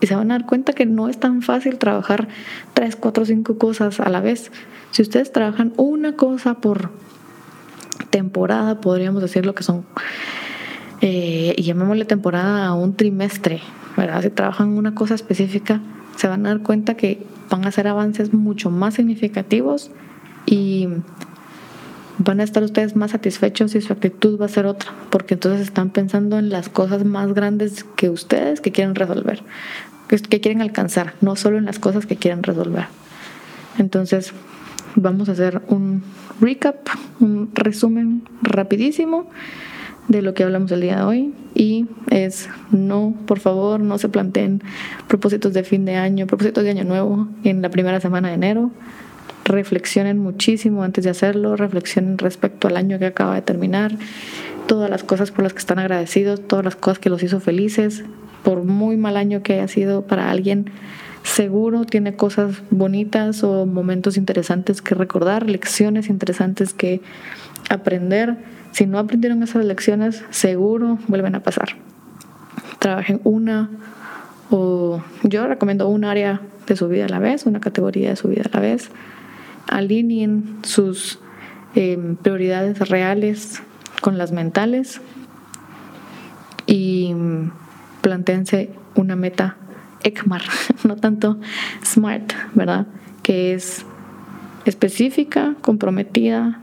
[0.00, 2.28] y se van a dar cuenta que no es tan fácil trabajar
[2.74, 4.50] tres, cuatro, cinco cosas a la vez.
[4.90, 6.90] Si ustedes trabajan una cosa por
[8.08, 9.84] temporada, podríamos decir lo que son,
[11.00, 13.60] eh, y llamémosle temporada a un trimestre,
[13.96, 14.22] ¿verdad?
[14.22, 15.80] Si trabajan una cosa específica,
[16.16, 19.90] se van a dar cuenta que van a hacer avances mucho más significativos
[20.46, 20.88] y
[22.18, 25.62] van a estar ustedes más satisfechos y su actitud va a ser otra, porque entonces
[25.62, 29.42] están pensando en las cosas más grandes que ustedes que quieren resolver
[30.18, 32.86] que quieren alcanzar, no solo en las cosas que quieren resolver.
[33.78, 34.32] Entonces,
[34.96, 36.02] vamos a hacer un
[36.40, 36.88] recap,
[37.20, 39.30] un resumen rapidísimo
[40.10, 44.08] de lo que hablamos el día de hoy y es no, por favor, no se
[44.08, 44.60] planteen
[45.06, 48.72] propósitos de fin de año, propósitos de año nuevo en la primera semana de enero.
[49.44, 53.92] Reflexionen muchísimo antes de hacerlo, reflexionen respecto al año que acaba de terminar,
[54.66, 58.02] todas las cosas por las que están agradecidos, todas las cosas que los hizo felices,
[58.42, 60.72] por muy mal año que haya sido para alguien,
[61.22, 67.00] seguro tiene cosas bonitas o momentos interesantes que recordar, lecciones interesantes que
[67.68, 68.38] aprender.
[68.72, 71.70] Si no aprendieron esas lecciones, seguro vuelven a pasar.
[72.78, 73.68] Trabajen una
[74.50, 78.28] o yo recomiendo un área de su vida a la vez, una categoría de su
[78.28, 78.90] vida a la vez.
[79.68, 81.18] Alineen sus
[81.74, 83.62] eh, prioridades reales
[84.00, 85.00] con las mentales
[86.66, 87.14] y
[88.00, 89.56] plantéense una meta
[90.02, 90.42] ECMAR,
[90.84, 91.38] no tanto
[91.84, 92.86] SMART, ¿verdad?
[93.22, 93.84] Que es
[94.64, 96.60] específica, comprometida,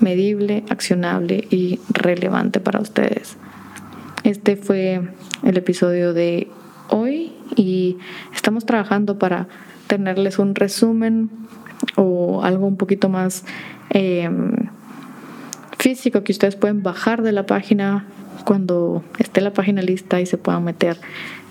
[0.00, 3.36] medible, accionable y relevante para ustedes.
[4.24, 5.02] Este fue
[5.42, 6.48] el episodio de
[6.88, 7.98] hoy y
[8.34, 9.48] estamos trabajando para
[9.86, 11.30] tenerles un resumen
[11.96, 13.44] o algo un poquito más
[13.90, 14.52] em,
[15.78, 18.06] físico que ustedes pueden bajar de la página
[18.44, 20.98] cuando esté la página lista y se pueda meter.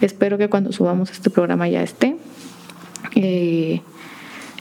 [0.01, 2.17] Espero que cuando subamos este programa ya esté.
[3.15, 3.81] Eh,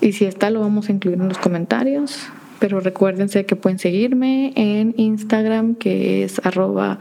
[0.01, 2.29] y si está, lo vamos a incluir en los comentarios.
[2.59, 6.99] Pero recuérdense que pueden seguirme en Instagram, que es arroba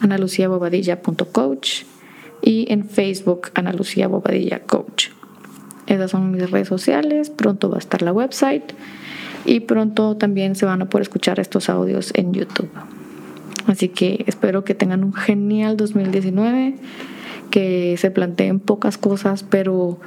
[0.00, 1.82] analuciabobadilla.coach
[2.42, 3.72] y en Facebook Ana
[4.66, 5.08] Coach.
[5.86, 7.30] Esas son mis redes sociales.
[7.30, 8.72] Pronto va a estar la website
[9.44, 12.70] y pronto también se van a poder escuchar estos audios en YouTube.
[13.66, 16.74] Así que espero que tengan un genial 2019,
[17.50, 19.98] que se planteen pocas cosas, pero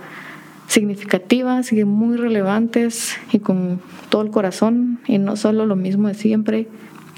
[0.69, 6.13] significativas y muy relevantes y con todo el corazón y no solo lo mismo de
[6.13, 6.67] siempre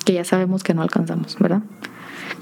[0.06, 1.62] que ya sabemos que no alcanzamos, ¿verdad?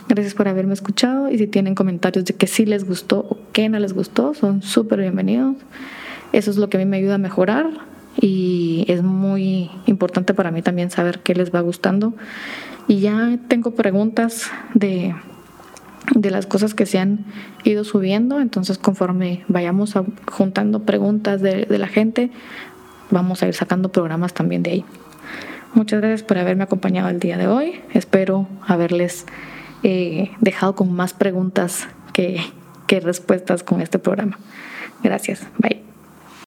[0.08, 3.70] Gracias por haberme escuchado y si tienen comentarios de que sí les gustó o que
[3.70, 5.58] no les gustó, son súper bienvenidos.
[6.32, 7.68] Eso es lo que a mí me ayuda a mejorar
[8.22, 12.14] y es muy importante para mí también saber qué les va gustando
[12.88, 15.16] y ya tengo preguntas de,
[16.16, 17.26] de las cosas que se han
[17.64, 19.94] ido subiendo, entonces conforme vayamos
[20.32, 22.32] juntando preguntas de, la gente,
[23.12, 24.86] vamos a ir sacando programas también de ahí.
[25.74, 27.82] Muchas gracias por haberme acompañado el día de hoy.
[27.94, 29.26] Espero haberles
[29.84, 32.42] eh, dejado con más preguntas que,
[32.88, 34.40] que respuestas con este programa.
[35.04, 35.48] Gracias.
[35.60, 35.89] Bye.